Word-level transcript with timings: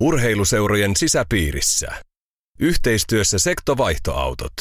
Urheiluseurojen 0.00 0.96
sisäpiirissä. 0.96 1.88
Yhteistyössä 2.58 3.38
Sektovaihtoautot. 3.38 4.52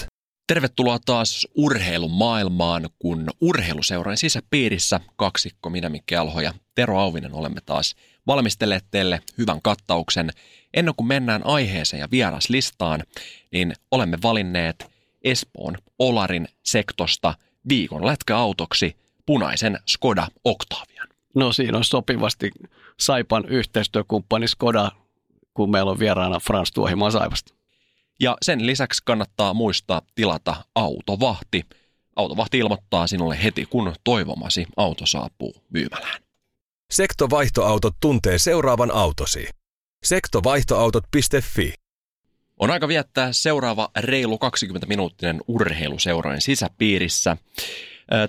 Tervetuloa 0.47 0.99
taas 1.05 1.47
urheilun 1.55 2.11
maailmaan, 2.11 2.89
kun 2.99 3.27
urheiluseurojen 3.41 4.17
sisäpiirissä 4.17 4.99
kaksikko 5.15 5.69
minä 5.69 5.89
Mikki 5.89 6.15
Alho 6.15 6.41
ja 6.41 6.53
Tero 6.75 6.99
Auvinen 6.99 7.33
olemme 7.33 7.61
taas 7.65 7.95
valmistelleet 8.27 8.85
teille 8.91 9.21
hyvän 9.37 9.61
kattauksen. 9.63 10.29
Ennen 10.73 10.95
kuin 10.95 11.07
mennään 11.07 11.45
aiheeseen 11.45 11.99
ja 11.99 12.07
vieraslistaan, 12.11 13.03
niin 13.51 13.73
olemme 13.91 14.17
valinneet 14.23 14.91
Espoon 15.23 15.77
Olarin 15.99 16.47
sektosta 16.63 17.33
viikon 17.69 18.05
lätkäautoksi 18.05 18.95
punaisen 19.25 19.79
Skoda 19.87 20.27
Octavian. 20.43 21.07
No 21.35 21.53
siinä 21.53 21.77
on 21.77 21.83
sopivasti 21.83 22.51
Saipan 22.99 23.45
yhteistyökumppani 23.45 24.47
Skoda, 24.47 24.91
kun 25.57 25.71
meillä 25.71 25.91
on 25.91 25.99
vieraana 25.99 26.39
Frans 26.39 26.71
Tuohimaa 26.71 27.11
Saipasta. 27.11 27.53
Ja 28.19 28.37
sen 28.41 28.65
lisäksi 28.65 29.01
kannattaa 29.05 29.53
muistaa 29.53 30.01
tilata 30.15 30.55
autovahti. 30.75 31.65
Autovahti 32.15 32.57
ilmoittaa 32.57 33.07
sinulle 33.07 33.43
heti, 33.43 33.65
kun 33.65 33.95
toivomasi 34.03 34.65
auto 34.77 35.05
saapuu 35.05 35.55
myymälään. 35.69 36.21
Sektovaihtoautot 36.91 37.95
tuntee 37.99 38.37
seuraavan 38.37 38.91
autosi. 38.91 39.49
Sektovaihtoautot.fi 40.03 41.73
On 42.59 42.71
aika 42.71 42.87
viettää 42.87 43.29
seuraava 43.31 43.89
reilu 43.99 44.39
20-minuuttinen 44.45 45.41
urheiluseurojen 45.47 46.41
sisäpiirissä. 46.41 47.37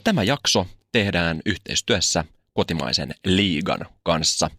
Tämä 0.04 0.22
jakso 0.22 0.66
tehdään 0.92 1.40
yhteistyössä 1.46 2.24
kotimaisen 2.52 3.14
liigan 3.24 3.86
kanssa. 4.02 4.50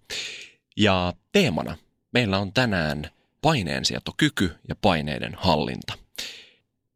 Ja 0.77 1.13
teemana 1.31 1.77
meillä 2.11 2.39
on 2.39 2.53
tänään 2.53 3.09
paineensietokyky 3.41 4.55
ja 4.67 4.75
paineiden 4.81 5.35
hallinta. 5.37 5.93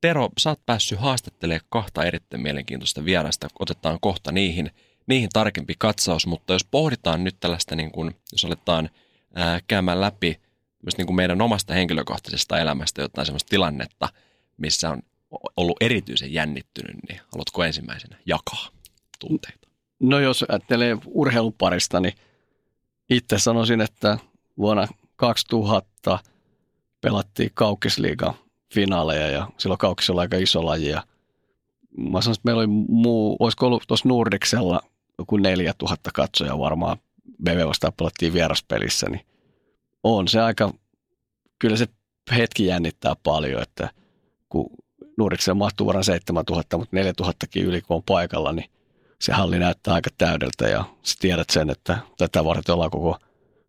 Tero, 0.02 0.30
sä 0.38 0.50
oot 0.50 0.66
päässyt 0.66 1.00
haastattelemaan 1.00 1.66
kahta 1.70 2.04
erittäin 2.04 2.44
mielenkiintoista 2.44 3.06
vierasta. 3.06 3.48
Otetaan 3.60 3.98
kohta 4.02 4.32
niihin, 4.32 4.72
niihin 5.08 5.30
tarkempi 5.34 5.76
katsaus, 5.78 6.28
mutta 6.28 6.54
jos 6.54 6.66
pohditaan 6.66 7.24
nyt 7.24 7.36
tällaista, 7.40 7.76
niin 7.76 7.92
kuin, 7.92 8.16
jos 8.32 8.46
aletaan 8.46 8.90
ää, 9.36 9.60
käymään 9.68 10.02
läpi 10.02 10.40
myös 10.84 10.98
niin 10.98 11.06
kuin 11.06 11.16
meidän 11.16 11.42
omasta 11.42 11.74
henkilökohtaisesta 11.74 12.59
elämästä 12.59 13.02
jotain 13.02 13.26
sellaista 13.26 13.50
tilannetta, 13.50 14.09
missä 14.58 14.90
on 14.90 15.02
ollut 15.58 15.78
erityisen 15.82 16.34
jännittynyt, 16.34 16.96
niin 17.09 17.22
haluatko 17.32 17.64
ensimmäisenä 17.64 18.18
jakaa 18.26 18.68
tunteita? 19.20 19.68
No 20.00 20.20
jos 20.20 20.46
ajattelee 20.50 20.98
urheilun 21.06 21.54
parista, 21.54 22.00
niin 22.00 22.14
itse 23.09 23.40
sanoisin, 23.40 23.82
että 23.82 24.18
vuonna 24.58 24.88
2000 25.16 26.19
pelattiin 27.02 27.50
Kaukisliigan 27.53 28.33
finaaleja 28.73 29.28
ja 29.28 29.47
silloin 29.58 29.78
Kaukis 29.78 30.09
oli 30.09 30.19
aika 30.19 30.38
iso 30.38 30.66
laji 30.66 30.89
ja 30.89 31.03
mä 31.97 32.22
sanoisin, 32.22 32.31
että 32.31 32.45
meillä 32.45 32.59
oli 32.59 32.67
muu, 32.67 33.38
olisiko 33.39 33.67
ollut 33.67 33.84
tuossa 33.88 34.09
Nordiksella 34.09 34.81
joku 35.19 35.38
4000 35.38 36.09
katsoja 36.14 36.59
varmaan 36.59 36.97
BV 37.44 37.67
vastaan 37.67 37.94
pelattiin 37.97 38.34
vieraspelissä, 38.34 39.09
niin 39.09 39.25
on 40.03 40.28
se 40.28 40.41
aika, 40.41 40.73
kyllä 41.59 41.78
se 41.78 41.88
hetki 42.36 42.66
jännittää 42.66 43.16
paljon, 43.23 43.61
että 43.61 43.89
kun 44.50 44.69
Nordiksella 45.17 45.56
mahtuu 45.56 45.88
varmaan 45.88 46.03
7000, 46.03 46.78
mutta 46.78 46.97
4000kin 46.97 47.64
yli 47.64 47.81
kun 47.81 47.95
on 47.95 48.03
paikalla, 48.03 48.52
niin 48.52 48.69
se 49.22 49.34
halli 49.34 49.59
näyttää 49.59 49.94
aika 49.94 50.09
täydeltä 50.17 50.67
ja 50.67 50.84
sä 51.03 51.16
tiedät 51.19 51.50
sen, 51.50 51.69
että 51.69 51.97
tätä 52.17 52.45
varten 52.45 52.75
ollaan 52.75 52.91
koko 52.91 53.17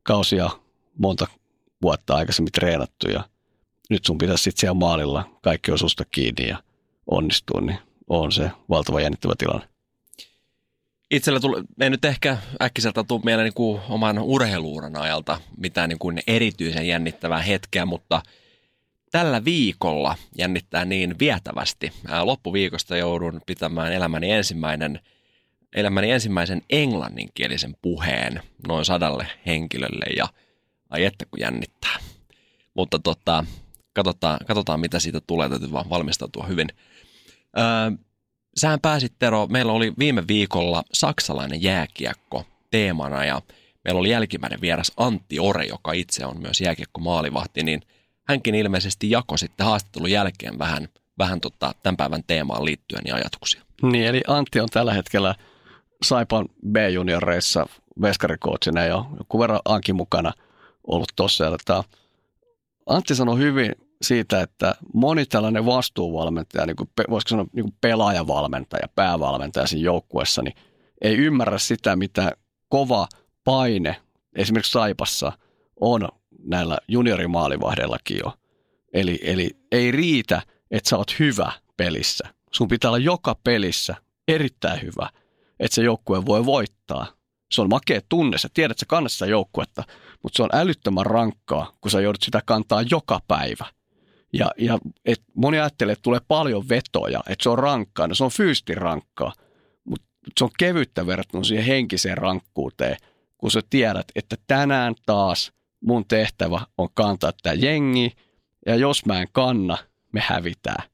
kausia 0.03 0.51
monta 0.99 1.27
vuotta 1.83 2.15
aikaisemmin 2.15 2.53
treenattu 2.53 3.09
ja 3.11 3.25
nyt 3.91 4.05
sun 4.05 4.19
pitäisi 4.19 4.45
sitten 4.45 4.61
siellä 4.61 4.75
maalilla 4.75 5.39
kaikki 5.43 5.71
on 5.71 5.79
susta 5.79 6.05
kiinni 6.11 6.49
ja 6.49 6.63
onnistua, 7.07 7.61
niin 7.61 7.79
on 8.09 8.33
se 8.33 8.51
valtava 8.69 9.01
jännittävä 9.01 9.35
tilanne. 9.39 9.69
Itsellä 11.11 11.41
tuli, 11.41 11.63
ei 11.81 11.91
nyt 11.91 12.05
ehkä 12.05 12.39
äkkiseltä 12.63 13.05
tule 13.05 13.21
mieleen 13.25 13.45
niin 13.45 13.55
kuin 13.55 13.81
oman 13.89 14.19
urheiluuran 14.19 14.97
ajalta 14.97 15.41
mitään 15.57 15.89
niin 15.89 15.99
kuin 15.99 16.21
erityisen 16.27 16.89
jännittävää 16.89 17.43
hetkeä, 17.43 17.87
mutta 17.87 18.23
tällä 19.11 19.45
viikolla 19.45 20.17
jännittää 20.39 20.85
niin 20.85 21.19
vietävästi. 21.19 21.93
Loppuviikosta 22.23 22.97
joudun 22.97 23.41
pitämään 23.47 23.93
elämäni 23.93 24.31
ensimmäinen– 24.31 25.01
elämäni 25.75 26.11
ensimmäisen 26.11 26.63
englanninkielisen 26.71 27.77
puheen 27.83 28.43
noin 28.69 28.85
sadalle 28.85 29.27
henkilölle 29.47 30.07
ja 30.17 30.29
ai 30.95 31.05
että 31.05 31.25
kun 31.25 31.41
jännittää. 31.41 31.97
Mutta 32.75 32.99
tota, 32.99 33.45
katsotaan, 33.95 34.39
katsotaan 34.47 34.81
mitä 34.81 34.99
siitä 34.99 35.21
tulee, 35.27 35.49
täytyy 35.49 35.73
vaan 35.73 35.91
valmistautua 35.91 36.47
hyvin. 36.47 36.69
Öö, 37.59 37.65
sähän 38.57 38.81
pääsit 38.81 39.13
Tero, 39.19 39.47
meillä 39.47 39.73
oli 39.73 39.93
viime 39.99 40.25
viikolla 40.29 40.83
saksalainen 40.93 41.63
jääkiekko 41.63 42.45
teemana 42.71 43.25
ja 43.25 43.43
meillä 43.85 43.99
oli 43.99 44.11
jälkimmäinen 44.11 44.61
vieras 44.61 44.93
Antti 44.97 45.41
Ore, 45.41 45.65
joka 45.65 45.93
itse 45.93 46.27
on 46.27 46.41
myös 46.41 46.61
jääkiekko 46.61 47.01
maalivahti, 47.01 47.63
niin 47.63 47.83
hänkin 48.29 48.55
ilmeisesti 48.55 49.11
jakoi 49.11 49.39
sitten 49.39 49.67
haastattelun 49.67 50.11
jälkeen 50.11 50.59
vähän, 50.59 50.89
vähän 51.19 51.41
tota, 51.41 51.75
tämän 51.83 51.97
päivän 51.97 52.25
teemaan 52.27 52.65
liittyen 52.65 53.03
ja 53.07 53.15
ajatuksia. 53.15 53.63
Niin, 53.83 54.07
eli 54.07 54.23
Antti 54.27 54.61
on 54.61 54.69
tällä 54.69 54.93
hetkellä– 54.93 55.35
Saipan 56.05 56.49
B-junioreissa 56.73 57.67
veskarikootsina 58.03 58.85
ja 58.85 59.05
joku 59.19 59.39
verran 59.39 59.61
Anki 59.65 59.93
mukana 59.93 60.33
ollut 60.87 61.13
tuossa. 61.17 61.45
Antti 62.87 63.15
sanoi 63.15 63.39
hyvin 63.39 63.73
siitä, 64.03 64.41
että 64.41 64.75
moni 64.95 65.27
tällainen 65.27 65.67
vastuuvalmentaja, 65.67 66.67
niin 66.67 66.77
kuin, 66.77 66.91
voisiko 67.11 67.29
sanoa 67.29 67.47
niin 67.53 67.65
kuin 67.65 67.77
pelaajavalmentaja, 67.81 68.89
päävalmentaja 68.95 69.67
siinä 69.67 69.85
joukkuessa, 69.85 70.43
niin 70.43 70.55
ei 71.03 71.17
ymmärrä 71.17 71.59
sitä, 71.59 71.97
mitä 71.97 72.33
kova 72.69 73.09
paine 73.45 73.97
esimerkiksi 74.37 74.73
Saipassa 74.73 75.33
on 75.81 76.09
näillä 76.39 76.79
juniorimaalivahdellakin 76.89 78.19
jo. 78.25 78.33
Eli, 78.93 79.19
eli 79.23 79.51
ei 79.73 79.91
riitä, 79.91 80.43
että 80.71 80.91
sä 80.91 80.97
oot 80.97 81.19
hyvä 81.19 81.53
pelissä. 81.77 82.35
Sun 82.53 82.69
pitää 82.69 82.91
olla 82.91 82.99
joka 82.99 83.37
pelissä 83.45 83.95
erittäin 84.29 84.83
hyvä– 84.83 85.09
että 85.61 85.75
se 85.75 85.83
joukkue 85.83 86.27
voi 86.27 86.47
voittaa. 86.47 87.07
Se 87.53 87.61
on 87.61 87.69
makea 87.69 88.01
tunne, 88.09 88.39
sä 88.39 88.49
tiedät, 88.55 88.71
että 88.71 88.81
sä 88.81 88.87
kannat 88.89 89.13
sitä 89.13 89.27
joukkuetta, 89.27 89.85
mutta 90.25 90.37
se 90.37 90.43
on 90.43 90.49
älyttömän 90.53 91.07
rankkaa, 91.07 91.73
kun 91.81 91.91
sä 91.91 92.01
joudut 92.01 92.23
sitä 92.23 92.43
kantaa 92.47 92.83
joka 92.91 93.21
päivä. 93.29 93.67
Ja, 94.33 94.51
ja 94.59 94.79
et 95.05 95.23
moni 95.35 95.59
ajattelee, 95.59 95.93
että 95.93 96.03
tulee 96.03 96.21
paljon 96.29 96.69
vetoja, 96.69 97.21
että 97.29 97.43
se 97.43 97.49
on 97.49 97.59
rankkaa. 97.59 98.07
No 98.07 98.15
se 98.15 98.25
on 98.25 98.31
fyysisesti 98.31 98.75
rankkaa, 98.75 99.33
mutta 99.85 100.07
se 100.39 100.45
on 100.45 100.51
kevyttä 100.59 101.07
verrattuna 101.07 101.45
siihen 101.45 101.65
henkiseen 101.65 102.19
rankkuuteen, 102.19 102.97
kun 103.39 103.51
sä 103.51 103.61
tiedät, 103.71 104.07
että 104.15 104.37
tänään 104.47 104.95
taas 105.07 105.53
mun 105.81 106.05
tehtävä 106.09 106.61
on 106.79 106.89
kantaa 106.95 107.33
tämä 107.43 107.55
jengi, 107.55 108.13
ja 108.67 108.77
jos 108.77 109.07
mä 109.07 109.21
en 109.21 109.29
kanna, 109.33 109.79
me 110.13 110.21
hävitään. 110.21 110.89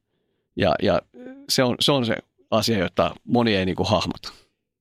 Ja, 0.55 0.75
ja 0.81 1.01
se, 1.49 1.63
on, 1.63 1.75
se 1.79 1.91
on 1.91 2.05
se 2.05 2.17
asia, 2.51 2.77
jota 2.77 3.15
moni 3.23 3.55
ei 3.55 3.65
niinku 3.65 3.83
hahmota. 3.83 4.31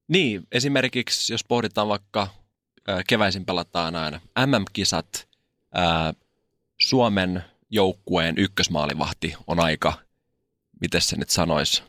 Niin, 0.09 0.43
esimerkiksi 0.53 1.33
jos 1.33 1.45
pohditaan 1.45 1.89
vaikka 1.89 2.29
keväisin 3.07 3.45
pelataan 3.45 3.97
aina 3.97 4.21
MM-kisat, 4.47 5.29
Suomen 6.81 7.45
joukkueen 7.71 8.35
ykkösmaalivahti 8.39 9.35
on 9.47 9.61
aika, 9.61 9.93
miten 10.81 11.03
se 11.03 11.17
nyt 11.17 11.31
sanoisi, 11.31 11.83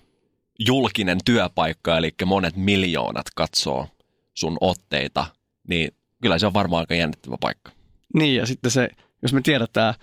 julkinen 0.59 1.17
työpaikka, 1.25 1.97
eli 1.97 2.11
monet 2.25 2.55
miljoonat 2.55 3.25
katsoo 3.35 3.87
sun 4.33 4.57
otteita, 4.61 5.25
niin 5.67 5.91
kyllä 6.21 6.39
se 6.39 6.45
on 6.45 6.53
varmaan 6.53 6.79
aika 6.79 6.95
jännittävä 6.95 7.37
paikka. 7.39 7.71
Niin, 8.13 8.35
ja 8.35 8.45
sitten 8.45 8.71
se, 8.71 8.89
jos 9.21 9.33
me 9.33 9.41
tiedetään, 9.41 9.93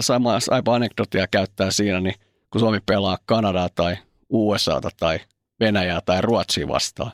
samaa 0.00 0.38
aipa 0.50 0.74
anekdotia 0.74 1.26
käyttää 1.26 1.70
siinä, 1.70 2.00
niin 2.00 2.14
kun 2.50 2.60
Suomi 2.60 2.80
pelaa 2.86 3.18
Kanadaa 3.26 3.68
tai 3.68 3.96
USAta 4.28 4.90
tai 4.96 5.20
Venäjää 5.60 6.00
tai 6.00 6.20
Ruotsia 6.20 6.68
vastaan, 6.68 7.12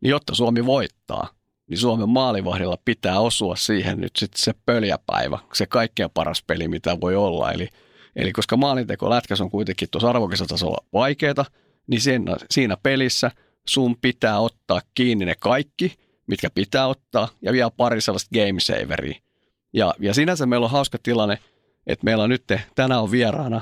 niin 0.00 0.10
jotta 0.10 0.34
Suomi 0.34 0.66
voittaa, 0.66 1.28
niin 1.66 1.78
Suomen 1.78 2.08
maalivahdilla 2.08 2.78
pitää 2.84 3.20
osua 3.20 3.56
siihen 3.56 4.00
nyt 4.00 4.16
sitten 4.16 4.40
se 4.40 4.54
pöljäpäivä, 4.66 5.38
se 5.52 5.66
kaikkein 5.66 6.10
paras 6.14 6.42
peli, 6.46 6.68
mitä 6.68 7.00
voi 7.00 7.16
olla. 7.16 7.52
Eli, 7.52 7.68
eli 8.16 8.32
koska 8.32 8.56
maalinteko 8.56 9.10
lätkäs 9.10 9.40
on 9.40 9.50
kuitenkin 9.50 9.88
tuossa 9.90 10.10
arvokisatasolla 10.10 10.84
vaikeaa, 10.92 11.44
niin 11.86 12.00
siinä, 12.00 12.36
siinä 12.50 12.76
pelissä 12.82 13.30
sun 13.68 13.96
pitää 14.00 14.38
ottaa 14.38 14.80
kiinni 14.94 15.24
ne 15.24 15.34
kaikki, 15.40 15.94
mitkä 16.26 16.50
pitää 16.50 16.86
ottaa, 16.86 17.28
ja 17.42 17.52
vielä 17.52 17.70
pari 17.70 18.00
sellaista 18.00 18.30
game 18.34 18.60
saveria. 18.60 19.20
Ja, 19.72 19.94
ja 19.98 20.14
sinänsä 20.14 20.46
meillä 20.46 20.64
on 20.64 20.70
hauska 20.70 20.98
tilanne, 21.02 21.38
että 21.86 22.04
meillä 22.04 22.24
on 22.24 22.30
nyt, 22.30 22.44
tänään 22.74 23.02
on 23.02 23.10
vieraana 23.10 23.60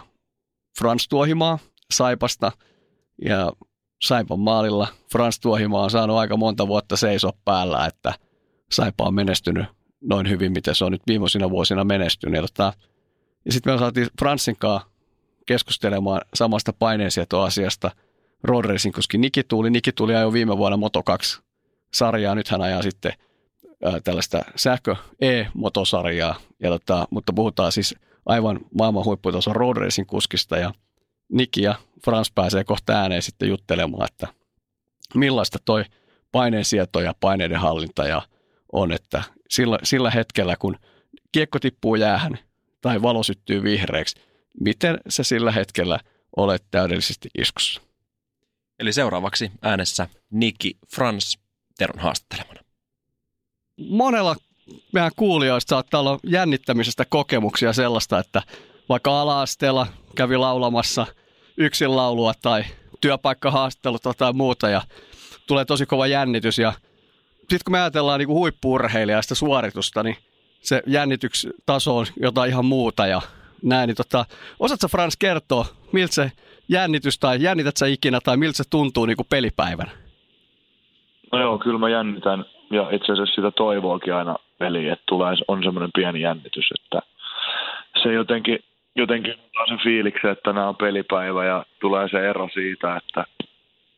Frans 0.79 1.09
Tuohimaa 1.09 1.59
Saipasta, 1.91 2.53
ja 3.25 3.53
Saipan 4.03 4.41
maalilla 4.41 4.89
Frans 5.13 5.41
Tuohimaa 5.41 5.83
on 5.83 5.91
saanut 5.91 6.17
aika 6.17 6.37
monta 6.37 6.69
vuotta 6.69 6.97
seisoa 6.97 7.33
päällä, 7.45 7.87
että 7.87 8.15
Saipa 8.71 9.05
on 9.05 9.15
menestynyt 9.15 9.67
noin 10.01 10.31
hyvin, 10.31 10.53
miten 10.53 10.75
se 10.75 10.85
on 10.85 10.93
nyt 10.93 11.03
viimeisina 11.07 11.51
vuosina 11.51 11.85
menestynyt. 11.85 12.37
Ja, 12.37 12.43
tota, 12.43 12.73
ja 13.45 13.53
sitten 13.53 13.73
me 13.73 13.79
saatiin 13.79 14.09
Fransin 14.19 14.57
kanssa 14.57 14.89
keskustelemaan 15.47 16.21
samasta 16.35 16.73
paineensietoasiasta 16.73 17.91
road 18.45 18.65
racing, 18.65 18.95
koska 18.95 19.19
Niki 19.19 19.43
Tuuli, 19.43 19.71
Niki 19.71 19.93
Tuuli 19.93 20.15
ajoi 20.15 20.33
viime 20.33 20.59
vuonna 20.59 20.77
Moto 20.77 21.03
2 21.03 21.43
sarjaa, 21.95 22.35
nyt 22.35 22.49
hän 22.49 22.63
ajaa 22.63 22.83
sitten 22.83 23.13
ää, 23.85 24.01
tällaista 24.01 24.43
sähkö 24.57 24.97
E-motosarjaa, 25.21 26.35
ja 26.61 26.69
tota, 26.71 27.09
mutta 27.11 27.33
puhutaan 27.33 27.73
siis 27.73 27.95
aivan 28.27 28.61
maailman 28.79 29.05
huipputason 29.05 29.57
road 29.57 29.77
racing 29.77 30.09
kuskista. 30.09 30.57
Ja 30.57 30.73
Niki 31.33 31.63
ja 31.63 31.75
Frans 32.05 32.33
pääsee 32.35 32.65
kohta 32.65 32.93
ääneen 32.93 33.23
sitten 33.23 33.49
juttelemaan, 33.49 34.09
että 34.13 34.29
millaista 35.15 35.59
toi 35.65 35.85
paineensieto 36.33 37.01
ja 37.01 37.15
paineiden 37.21 37.61
hallinta 37.61 38.05
ja 38.05 38.23
on, 38.73 38.93
että 38.93 39.23
sillä, 39.51 39.79
sillä 39.83 40.11
hetkellä, 40.11 40.57
kun 40.57 40.79
kiekko 41.33 41.59
tippuu 41.59 41.95
jäähän 41.95 42.39
tai 42.81 43.03
valo 43.03 43.23
syttyy 43.23 43.63
vihreäksi, 43.63 44.17
miten 44.61 44.99
se 45.09 45.25
sillä 45.25 45.53
hetkellä 45.53 46.01
olet 46.37 46.65
täydellisesti 46.71 47.29
iskussa. 47.39 47.81
Eli 48.79 48.93
seuraavaksi 48.93 49.51
äänessä 49.63 50.09
Niki 50.31 50.77
Frans 50.95 51.39
Teron 51.79 51.99
haastattelemana. 51.99 52.61
Monella 53.77 54.37
meidän 54.93 55.11
kuulijoista 55.17 55.69
saattaa 55.69 56.01
olla 56.01 56.19
jännittämisestä 56.27 57.05
kokemuksia 57.05 57.73
sellaista, 57.73 58.19
että 58.19 58.43
vaikka 58.89 59.21
ala-asteella 59.21 59.87
kävi 60.15 60.37
laulamassa 60.37 61.07
yksin 61.57 61.97
laulua 61.97 62.33
tai 62.43 62.65
työpaikkahaastattelut 63.01 64.03
tai 64.19 64.33
muuta 64.33 64.69
ja 64.69 64.83
tulee 65.47 65.65
tosi 65.65 65.87
kova 65.87 66.07
jännitys 66.07 66.59
ja 66.59 66.73
sitten 67.39 67.61
kun 67.65 67.73
me 67.73 67.81
ajatellaan 67.81 68.19
niin 68.19 68.29
huippuurheilijasta 68.29 69.35
suoritusta, 69.35 70.03
niin 70.03 70.17
se 70.61 70.83
jännitystaso 70.87 71.97
on 71.97 72.07
jotain 72.21 72.51
ihan 72.51 72.65
muuta 72.65 73.07
ja 73.07 73.21
näin. 73.63 73.87
Niin 73.87 73.97
tota, 73.97 74.25
osaatko 74.61 74.89
Frans 74.89 75.17
kertoa, 75.17 75.67
miltä 75.93 76.15
se 76.15 76.33
jännitys 76.69 77.19
tai 77.19 77.43
jännität 77.43 77.77
sä 77.77 77.87
ikinä 77.87 78.19
tai 78.25 78.37
miltä 78.37 78.57
se 78.57 78.65
tuntuu 78.71 79.07
niin 79.07 79.17
kuin 79.17 79.27
pelipäivänä? 79.31 79.91
No 81.33 81.41
joo, 81.41 81.59
kyllä 81.59 81.79
mä 81.79 81.89
jännitän 81.89 82.45
ja 82.71 82.91
itse 82.91 83.13
asiassa 83.13 83.35
sitä 83.35 83.51
toivoakin 83.51 84.15
aina 84.15 84.37
peliin, 84.59 84.93
että 84.93 85.05
tulee, 85.09 85.35
on 85.49 85.63
semmoinen 85.65 85.91
pieni 85.95 86.21
jännitys, 86.21 86.65
että 86.81 87.01
se 88.03 88.13
jotenkin, 88.13 88.59
jotenkin 88.97 89.35
on 89.57 89.67
se 89.69 89.85
fiiliksi, 89.85 90.29
että 90.29 90.53
nämä 90.53 90.69
on 90.69 90.77
pelipäivä 90.77 91.45
ja 91.45 91.65
tulee 91.81 92.09
se 92.09 92.29
ero 92.31 92.49
siitä, 92.55 92.97
että 92.97 93.25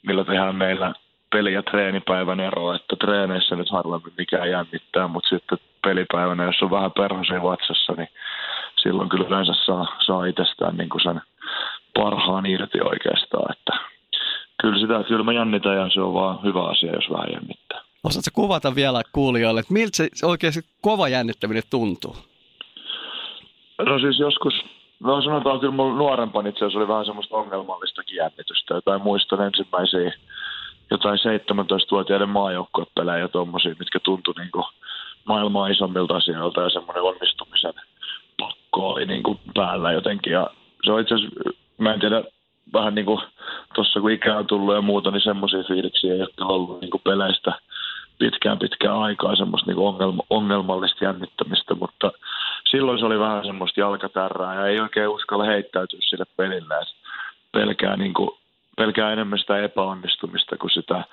millä 0.06 0.25
tehdään 0.25 0.56
meillä 0.56 0.94
peli- 1.32 1.52
ja 1.52 1.62
treenipäivän 1.62 2.40
ero, 2.40 2.75
että 2.75 2.96
treeneissä 2.96 3.56
nyt 3.56 3.70
harvemmin 3.70 4.12
mikään 4.19 4.50
jännittää, 4.50 5.08
mutta 5.08 5.28
sitten 5.28 5.58
pelipäivänä, 5.82 6.44
jos 6.44 6.62
on 6.62 6.70
vähän 6.70 6.93
perhosia 6.93 7.43
vatsassa, 7.43 7.93
niin 7.96 8.08
silloin 8.82 9.08
kyllä 9.08 9.26
yleensä 9.28 9.52
saa, 9.66 9.87
saa 10.06 10.25
itsestään 10.26 10.76
niin 10.76 10.88
kuin 10.88 11.02
sen 11.02 11.20
parhaan 11.94 12.46
irti 12.46 12.81
oikeastaan, 12.81 13.52
että 13.52 13.72
kyllä 14.62 14.78
sitä 14.78 15.08
kyllä 15.08 15.25
mä 15.25 15.32
jännitän 15.32 15.76
ja 15.76 15.90
se 15.90 16.00
on 16.00 16.14
vaan 16.14 16.43
hyvä 16.43 16.64
asia, 16.64 16.93
jos 16.93 17.10
vähän 17.10 17.32
jännittää. 17.32 17.81
Osaatko 18.04 18.31
kuvata 18.34 18.75
vielä 18.75 19.02
kuulijoille, 19.12 19.60
että 19.60 19.72
miltä 19.72 19.96
se 19.96 20.26
oikeasti 20.26 20.60
kova 20.81 21.08
jännittäminen 21.08 21.62
tuntuu? 21.70 22.16
No 23.78 23.98
siis 23.98 24.19
joskus, 24.19 24.54
no 25.00 25.22
sanotaan 25.22 25.60
kyllä 25.60 25.75
mulla 25.75 25.96
nuorempana 25.96 26.48
itse 26.48 26.58
asiassa 26.58 26.78
oli 26.78 26.88
vähän 26.88 27.06
semmoista 27.06 27.37
ongelmallistakin 27.37 28.16
jännitystä. 28.16 28.75
Jotain 28.75 29.02
muistan 29.02 29.40
ensimmäisiä 29.40 30.12
jotain 30.90 31.19
17-vuotiaiden 31.19 32.28
maajoukkuepelejä 32.28 33.19
ja 33.19 33.28
tuommoisia, 33.28 33.75
mitkä 33.78 34.00
tuntui 34.00 34.34
niin 34.38 34.64
maailmaa 35.25 35.69
isommilta 35.69 36.16
asioilta 36.16 36.62
ja 36.62 36.70
semmoinen 36.70 37.02
onnistumisen 37.02 37.75
pakko 38.38 38.88
oli 38.88 39.06
niin 39.06 39.22
kuin 39.22 39.38
päällä 39.54 39.93
jotenkin. 39.93 40.32
Ja 40.32 40.50
se 40.84 40.93
on 40.93 41.00
itse 41.00 41.14
asiassa, 41.14 41.50
mä 41.78 41.93
en 41.93 42.00
tiedä, 42.00 42.22
vähän 42.72 42.94
niin 42.94 43.06
kuin 43.06 43.20
tuossa 43.75 44.00
kun 44.00 44.10
ikää 44.10 44.38
on 44.38 44.46
tullut 44.46 44.75
ja 44.75 44.82
muuta, 44.82 45.10
niin 45.10 45.20
semmoisia 45.20 45.62
fiiliksiä 45.69 46.14
ei 46.14 46.20
ole 46.20 46.28
ollut 46.40 46.81
niin 46.81 46.90
kuin 46.90 47.02
peleistä 47.04 47.52
pitkään 48.19 48.58
pitkään 48.58 48.98
aikaa 48.98 49.37
semmoista 49.37 49.70
niin 49.70 49.78
ongelma, 49.78 50.22
ongelmallista 50.31 51.04
jännittämistä, 51.04 51.75
mutta 51.75 52.12
silloin 52.70 52.98
se 52.98 53.06
oli 53.06 53.18
vähän 53.18 53.46
semmoista 53.46 53.80
jalkatärää 53.80 54.54
ja 54.54 54.66
ei 54.66 54.80
oikein 54.80 55.08
uskalla 55.08 55.44
heittäytyä 55.44 56.00
sille 56.02 56.24
pelille. 56.36 56.74
Et 56.74 56.88
pelkää, 57.52 57.96
niin 57.96 58.14
kuin, 58.14 58.30
pelkää 58.76 59.12
enemmän 59.12 59.38
sitä 59.38 59.58
epäonnistumista 59.58 60.56
kuin 60.56 60.70
sitä 60.70 61.04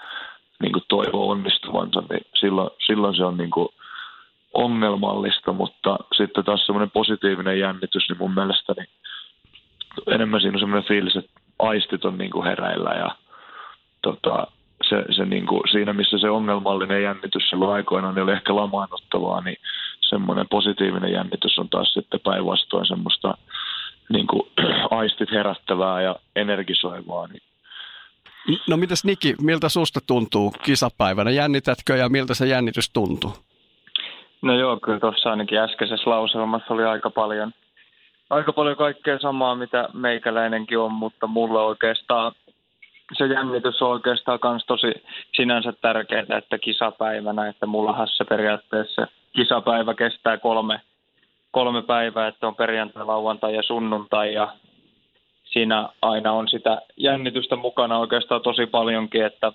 niin 0.61 0.73
kuin 0.73 0.83
toivoo 0.87 1.29
onnistuvansa, 1.29 2.03
niin 2.09 2.25
silloin, 2.39 2.69
silloin 2.85 3.15
se 3.15 3.25
on 3.25 3.37
niin 3.37 3.51
kuin 3.51 3.69
ongelmallista, 4.53 5.53
mutta 5.53 5.97
sitten 6.17 6.43
taas 6.43 6.65
semmoinen 6.65 6.91
positiivinen 6.91 7.59
jännitys, 7.59 8.09
niin 8.09 8.17
mun 8.17 8.33
mielestä 8.33 8.73
niin 8.77 8.89
enemmän 10.07 10.41
siinä 10.41 10.55
on 10.55 10.59
semmoinen 10.59 10.87
fiilis, 10.87 11.15
että 11.15 11.31
aistit 11.59 12.05
on 12.05 12.17
niin 12.17 12.31
kuin 12.31 12.45
hereillä 12.45 12.89
ja 12.89 13.15
tota, 14.01 14.47
se, 14.89 15.05
se 15.15 15.25
niin 15.25 15.45
kuin, 15.45 15.61
siinä, 15.71 15.93
missä 15.93 16.17
se 16.17 16.29
ongelmallinen 16.29 17.03
jännitys 17.03 17.49
silloin 17.49 17.71
aikoinaan 17.71 18.15
niin 18.15 18.23
oli 18.23 18.31
ehkä 18.31 18.55
lamaannuttelua, 18.55 19.41
niin 19.41 19.57
semmoinen 20.13 20.47
positiivinen 20.49 21.11
jännitys 21.11 21.59
on 21.59 21.69
taas 21.69 21.93
sitten 21.93 22.19
päinvastoin 22.19 22.87
semmoista 22.87 23.37
niin 24.09 24.27
kuin, 24.27 24.41
aistit 24.99 25.31
herättävää 25.31 26.01
ja 26.01 26.15
energisoivaa. 26.35 27.27
Niin. 27.27 27.41
No 28.69 28.77
mitäs 28.77 29.03
Niki, 29.03 29.35
miltä 29.41 29.69
susta 29.69 29.99
tuntuu 30.07 30.51
kisapäivänä? 30.63 31.31
Jännitätkö 31.31 31.95
ja 31.95 32.09
miltä 32.09 32.33
se 32.33 32.47
jännitys 32.47 32.89
tuntuu? 32.89 33.33
No 34.41 34.59
joo, 34.59 34.77
kyllä 34.77 34.99
tuossa 34.99 35.29
ainakin 35.29 35.59
äskeisessä 35.59 36.09
lauselmassa 36.09 36.73
oli 36.73 36.83
aika 36.83 37.09
paljon, 37.09 37.51
aika 38.29 38.53
paljon 38.53 38.75
kaikkea 38.75 39.19
samaa, 39.19 39.55
mitä 39.55 39.89
meikäläinenkin 39.93 40.79
on, 40.79 40.91
mutta 40.91 41.27
mulle 41.27 41.59
oikeastaan 41.59 42.31
se 43.17 43.25
jännitys 43.25 43.81
on 43.81 43.89
oikeastaan 43.89 44.39
myös 44.43 44.65
tosi 44.65 44.93
sinänsä 45.35 45.73
tärkeää, 45.81 46.37
että 46.37 46.57
kisapäivänä, 46.57 47.47
että 47.47 47.65
mullahan 47.65 48.07
se 48.07 48.23
periaatteessa 48.25 49.07
kisapäivä 49.33 49.93
kestää 49.93 50.37
kolme, 50.37 50.81
kolme 51.51 51.81
päivää, 51.81 52.27
että 52.27 52.47
on 52.47 52.55
perjantai, 52.55 53.05
lauantai 53.05 53.55
ja 53.55 53.63
sunnuntai 53.63 54.33
ja 54.33 54.53
siinä 55.43 55.89
aina 56.01 56.31
on 56.31 56.47
sitä 56.47 56.81
jännitystä 56.97 57.55
mukana 57.55 57.97
oikeastaan 57.97 58.41
tosi 58.41 58.65
paljonkin, 58.65 59.25
että 59.25 59.51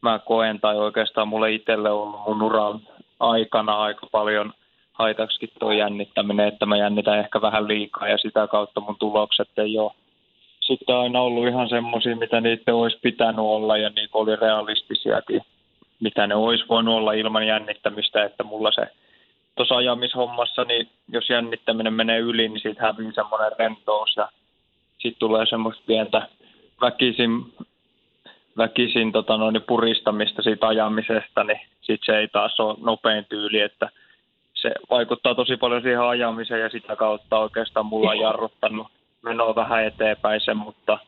mä 0.00 0.18
koen 0.18 0.60
tai 0.60 0.76
oikeastaan 0.76 1.28
mulle 1.28 1.52
itselle 1.52 1.90
on 1.90 2.02
ollut 2.02 2.20
mun 2.26 2.42
uran 2.42 2.80
aikana 3.20 3.72
aika 3.72 4.06
paljon 4.12 4.52
haitaksikin 4.92 5.50
tuo 5.60 5.72
jännittäminen, 5.72 6.48
että 6.48 6.66
mä 6.66 6.76
jännitän 6.76 7.18
ehkä 7.18 7.40
vähän 7.40 7.68
liikaa 7.68 8.08
ja 8.08 8.18
sitä 8.18 8.46
kautta 8.46 8.80
mun 8.80 8.96
tulokset 8.98 9.48
ei 9.56 9.78
ole 9.78 9.92
sitten 10.60 10.96
aina 10.96 11.20
ollut 11.20 11.48
ihan 11.48 11.68
semmoisia, 11.68 12.16
mitä 12.16 12.40
niitä 12.40 12.74
olisi 12.74 12.98
pitänyt 13.02 13.38
olla 13.38 13.76
ja 13.76 13.90
niin 13.90 14.08
oli 14.12 14.36
realistisiakin, 14.36 15.42
mitä 16.00 16.26
ne 16.26 16.34
olisi 16.34 16.64
voinut 16.68 16.94
olla 16.94 17.12
ilman 17.12 17.46
jännittämistä, 17.46 18.24
että 18.24 18.44
mulla 18.44 18.72
se 18.72 18.82
tuossa 19.58 19.76
ajamishommassa, 19.76 20.64
niin 20.64 20.88
jos 21.08 21.30
jännittäminen 21.30 21.92
menee 21.92 22.18
yli, 22.18 22.48
niin 22.48 22.60
siitä 22.60 22.82
hävii 22.82 23.12
semmoinen 23.14 23.52
rentous 23.58 24.16
ja 24.16 24.28
sitten 24.98 25.18
tulee 25.18 25.46
semmoista 25.46 25.82
pientä 25.86 26.28
väkisin, 26.80 27.30
väkisin 28.56 29.12
tota 29.12 29.36
noin, 29.36 29.62
puristamista 29.66 30.42
siitä 30.42 30.66
ajamisesta, 30.66 31.44
niin 31.44 31.60
sitten 31.80 32.06
se 32.14 32.18
ei 32.18 32.28
taas 32.28 32.60
ole 32.60 32.76
nopein 32.80 33.24
tyyli, 33.24 33.60
että 33.60 33.90
se 34.54 34.70
vaikuttaa 34.90 35.34
tosi 35.34 35.56
paljon 35.56 35.82
siihen 35.82 36.00
ajamiseen 36.00 36.60
ja 36.60 36.70
sitä 36.70 36.96
kautta 36.96 37.38
oikeastaan 37.38 37.86
mulla 37.86 38.10
on 38.10 38.18
jarruttanut 38.18 38.86
menoa 39.22 39.54
vähän 39.54 39.84
eteenpäin 39.84 40.40
sen, 40.40 40.56
mutta 40.56 40.98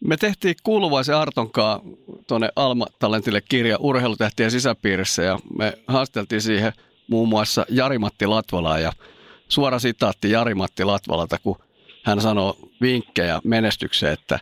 me 0.00 0.16
tehtiin 0.16 0.54
kuuluvaisen 0.62 1.16
Artonkaa 1.16 1.80
tuonne 2.28 2.48
Alma-talentille 2.56 3.40
kirja 3.48 3.76
urheilutähtien 3.80 4.50
sisäpiirissä 4.50 5.22
ja 5.22 5.38
me 5.58 5.72
haasteltiin 5.86 6.40
siihen 6.40 6.72
muun 7.06 7.28
muassa 7.28 7.64
Jari-Matti 7.68 8.26
Latvalaa 8.26 8.78
ja 8.78 8.92
suora 9.48 9.78
sitaatti 9.78 10.30
Jari-Matti 10.30 10.84
Latvalalta, 10.84 11.38
kun 11.42 11.56
hän 12.02 12.20
sanoo 12.20 12.56
vinkkejä 12.80 13.40
menestykseen, 13.44 14.12
että 14.12 14.38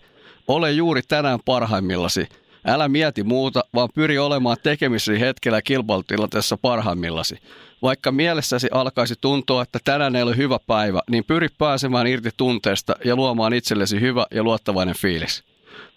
ole 0.48 0.72
juuri 0.72 1.02
tänään 1.02 1.38
parhaimmillasi. 1.44 2.28
Älä 2.66 2.88
mieti 2.88 3.22
muuta, 3.22 3.64
vaan 3.74 3.88
pyri 3.94 4.18
olemaan 4.18 4.56
tekemisissä 4.62 5.18
hetkellä 5.18 5.62
kilpailutilanteessa 5.62 6.56
parhaimmillasi. 6.56 7.38
Vaikka 7.82 8.12
mielessäsi 8.12 8.68
alkaisi 8.72 9.14
tuntua, 9.20 9.62
että 9.62 9.78
tänään 9.84 10.16
ei 10.16 10.22
ole 10.22 10.36
hyvä 10.36 10.58
päivä, 10.66 11.00
niin 11.10 11.24
pyri 11.24 11.48
pääsemään 11.58 12.06
irti 12.06 12.30
tunteesta 12.36 12.96
ja 13.04 13.16
luomaan 13.16 13.52
itsellesi 13.52 14.00
hyvä 14.00 14.26
ja 14.30 14.42
luottavainen 14.42 14.94
fiilis. 14.94 15.44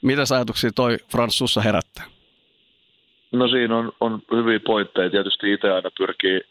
Mitä 0.01 0.21
ajatuksia 0.35 0.71
toi 0.75 0.97
Frans 1.11 1.37
sussa 1.37 1.61
herättää? 1.61 2.05
No 3.31 3.47
siinä 3.47 3.77
on, 3.77 3.91
on 3.99 4.21
hyviä 4.31 4.59
pointteja. 4.59 5.09
Tietysti 5.09 5.53
itse 5.53 5.71
aina 5.71 5.89
pyrkii 5.97 6.41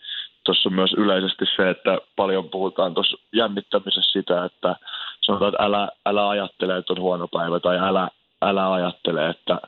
tuossa 0.46 0.70
myös 0.70 0.92
yleisesti 0.92 1.44
se, 1.56 1.70
että 1.70 1.98
paljon 2.16 2.48
puhutaan 2.48 2.94
tuossa 2.94 3.16
jännittämisessä 3.32 4.12
sitä, 4.12 4.44
että 4.44 4.76
sanotaan, 5.20 5.48
että 5.48 5.64
älä, 5.64 5.88
älä 6.06 6.28
ajattele, 6.28 6.76
että 6.76 6.92
on 6.92 7.00
huono 7.00 7.28
päivä 7.28 7.60
tai 7.60 7.78
älä, 7.78 8.08
älä 8.42 8.72
ajattele, 8.72 9.28
että 9.28 9.58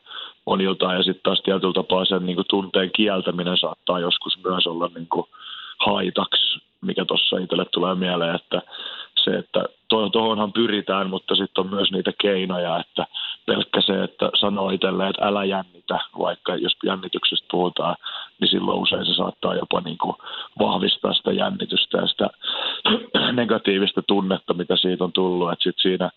on 0.46 0.60
jotain. 0.60 0.96
Ja 0.96 1.02
sitten 1.02 1.22
taas 1.22 1.40
tietyllä 1.44 1.72
tapaa 1.72 2.04
sen 2.04 2.26
niin 2.26 2.36
kuin, 2.36 2.46
tunteen 2.48 2.90
kieltäminen 2.90 3.58
saattaa 3.58 4.00
joskus 4.00 4.38
myös 4.44 4.66
olla 4.66 4.90
niin 4.94 5.08
kuin, 5.08 5.26
haitaksi, 5.78 6.58
mikä 6.80 7.04
tuossa 7.04 7.38
itselle 7.38 7.64
tulee 7.64 7.94
mieleen, 7.94 8.34
että 8.34 8.62
se, 9.24 9.30
että 9.30 9.64
tuohonhan 9.88 10.52
pyritään, 10.52 11.10
mutta 11.10 11.34
sitten 11.34 11.64
on 11.64 11.70
myös 11.70 11.92
niitä 11.92 12.12
keinoja, 12.22 12.80
että 12.80 13.06
pelkkä 13.46 13.80
se, 13.80 14.02
että 14.04 14.30
sanoo 14.40 14.70
itselleen, 14.70 15.10
että 15.10 15.26
älä 15.26 15.44
jännitä, 15.44 15.98
vaikka 16.18 16.56
jos 16.56 16.72
jännityksestä 16.84 17.46
puhutaan, 17.50 17.96
niin 18.40 18.48
silloin 18.48 18.78
usein 18.78 19.06
se 19.06 19.14
saattaa 19.14 19.54
jopa 19.54 19.80
niin 19.80 19.98
kuin 19.98 20.16
vahvistaa 20.58 21.14
sitä 21.14 21.32
jännitystä 21.32 21.98
ja 21.98 22.06
sitä 22.06 22.30
negatiivista 23.32 24.02
tunnetta, 24.02 24.54
mitä 24.54 24.76
siitä 24.76 25.04
on 25.04 25.12
tullut, 25.12 25.52
että 25.52 25.62
sitten 25.62 25.82
siinä 25.82 26.10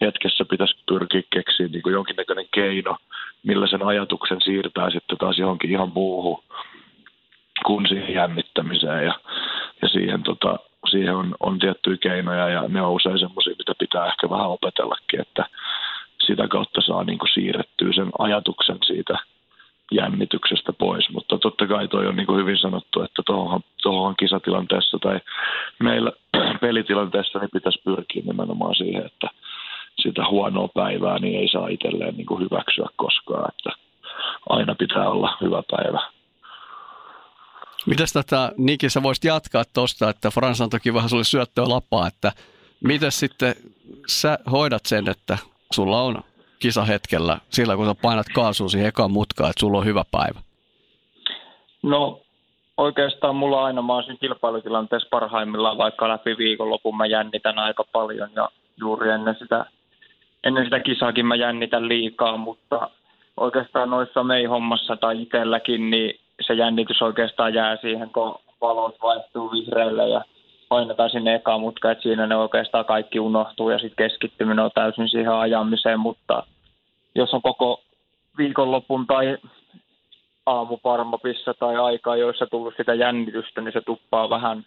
hetkessä 0.00 0.44
pitäisi 0.44 0.76
pyrkiä 0.86 1.22
keksiä 1.30 1.68
niin 1.68 1.82
kuin 1.82 1.92
jonkinnäköinen 1.92 2.46
keino, 2.54 2.96
millä 3.42 3.66
sen 3.66 3.82
ajatuksen 3.82 4.40
siirtää 4.40 4.90
sitten 4.90 5.18
taas 5.18 5.38
johonkin 5.38 5.70
ihan 5.70 5.92
muuhun 5.94 6.42
kuin 7.66 7.88
siihen 7.88 8.14
jännittämiseen. 8.14 9.04
Ja, 9.04 9.14
ja 9.82 9.88
siihen 9.88 10.22
tota, 10.22 10.58
siihen 10.90 11.16
on, 11.16 11.34
on 11.40 11.58
tiettyjä 11.58 11.96
keinoja 11.96 12.48
ja 12.48 12.64
ne 12.68 12.82
on 12.82 12.92
usein 12.92 13.18
semmoisia, 13.18 13.54
mitä 13.58 13.72
pitää 13.78 14.06
ehkä 14.06 14.30
vähän 14.30 14.50
opetellakin, 14.50 15.20
että 15.20 15.46
sitä 16.26 16.48
kautta 16.48 16.80
saa 16.80 17.04
niin 17.04 17.18
kuin 17.18 17.28
siirrettyä 17.34 17.92
sen 17.92 18.10
ajatuksen 18.18 18.78
siitä 18.86 19.18
jännityksestä 19.94 20.72
pois. 20.72 21.10
Mutta 21.10 21.38
totta 21.38 21.66
kai 21.66 21.88
toi 21.88 22.06
on 22.06 22.16
niin 22.16 22.26
kuin 22.26 22.40
hyvin 22.40 22.58
sanottu, 22.58 23.02
että 23.02 23.22
tuohon, 23.82 24.14
kisatilanteessa 24.16 24.98
tai 24.98 25.20
meillä 25.82 26.12
pelitilanteessa 26.60 27.38
niin 27.38 27.50
pitäisi 27.52 27.82
pyrkiä 27.84 28.22
nimenomaan 28.26 28.74
siihen, 28.74 29.06
että 29.06 29.28
sitä 30.02 30.28
huonoa 30.30 30.68
päivää 30.68 31.18
niin 31.18 31.40
ei 31.40 31.48
saa 31.48 31.68
itselleen 31.68 32.16
niin 32.16 32.26
kuin 32.26 32.40
hyväksyä 32.40 32.88
koskaan, 32.96 33.52
että 33.58 33.70
aina 34.48 34.74
pitää 34.74 35.08
olla 35.08 35.36
hyvä 35.40 35.62
päivä. 35.70 36.00
Mitäs 37.86 38.12
tätä, 38.12 38.52
Niki, 38.56 38.90
sä 38.90 39.02
voisit 39.02 39.24
jatkaa 39.24 39.62
tuosta, 39.74 40.10
että 40.10 40.30
Frans 40.30 40.62
toki 40.70 40.94
vähän 40.94 41.08
sulle 41.08 41.24
syöttöä 41.24 41.68
lapaa, 41.68 42.06
että 42.06 42.32
miten 42.84 43.12
sitten 43.12 43.54
sä 44.06 44.38
hoidat 44.52 44.86
sen, 44.86 45.08
että 45.08 45.38
sulla 45.72 46.02
on 46.02 46.22
kisahetkellä, 46.58 47.38
sillä 47.48 47.76
kun 47.76 47.86
sä 47.86 47.94
painat 48.02 48.26
kaasua 48.34 48.68
siihen 48.68 48.88
ekaan 48.88 49.12
mutkaan, 49.12 49.50
että 49.50 49.60
sulla 49.60 49.78
on 49.78 49.84
hyvä 49.84 50.04
päivä? 50.10 50.40
No 51.82 52.20
oikeastaan 52.76 53.36
mulla 53.36 53.64
aina, 53.64 53.82
mä 53.82 53.94
olisin 53.94 54.18
kilpailutilanteessa 54.18 55.08
parhaimmillaan, 55.10 55.78
vaikka 55.78 56.08
läpi 56.08 56.38
viikonlopun 56.38 56.96
mä 56.96 57.06
jännitän 57.06 57.58
aika 57.58 57.84
paljon 57.92 58.30
ja 58.36 58.48
juuri 58.76 59.10
ennen 59.10 59.36
sitä, 59.38 59.66
ennen 60.44 60.64
sitä 60.64 60.80
kisaakin 60.80 61.26
mä 61.26 61.34
jännitän 61.34 61.88
liikaa, 61.88 62.36
mutta 62.36 62.90
oikeastaan 63.36 63.90
noissa 63.90 64.22
mei-hommassa 64.22 64.96
tai 64.96 65.22
itselläkin, 65.22 65.90
niin 65.90 66.20
se 66.46 66.54
jännitys 66.54 67.02
oikeastaan 67.02 67.54
jää 67.54 67.76
siihen, 67.76 68.10
kun 68.10 68.34
valot 68.60 68.96
vaihtuu 69.02 69.52
vihreälle 69.52 70.08
ja 70.08 70.24
painetaan 70.68 71.10
sinne 71.10 71.34
ekaan 71.34 71.60
mutka, 71.60 71.90
että 71.90 72.02
siinä 72.02 72.26
ne 72.26 72.36
oikeastaan 72.36 72.84
kaikki 72.84 73.20
unohtuu 73.20 73.70
ja 73.70 73.78
sitten 73.78 74.08
keskittyminen 74.08 74.64
on 74.64 74.70
täysin 74.74 75.08
siihen 75.08 75.32
ajamiseen, 75.32 76.00
mutta 76.00 76.42
jos 77.14 77.34
on 77.34 77.42
koko 77.42 77.82
viikonlopun 78.38 79.06
tai 79.06 79.38
aamuparmapissa 80.46 81.54
tai 81.54 81.76
aikaa, 81.76 82.16
joissa 82.16 82.46
tullut 82.46 82.74
sitä 82.76 82.94
jännitystä, 82.94 83.60
niin 83.60 83.72
se 83.72 83.80
tuppaa 83.80 84.30
vähän 84.30 84.64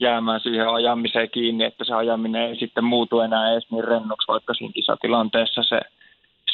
jäämään 0.00 0.40
siihen 0.40 0.68
ajamiseen 0.68 1.30
kiinni, 1.30 1.64
että 1.64 1.84
se 1.84 1.94
ajaminen 1.94 2.42
ei 2.42 2.56
sitten 2.56 2.84
muutu 2.84 3.20
enää 3.20 3.52
edes 3.52 3.70
niin 3.70 3.84
rennoksi, 3.84 4.28
vaikka 4.28 4.54
siinä 4.54 4.72
kisatilanteessa 4.72 5.62
se 5.62 5.80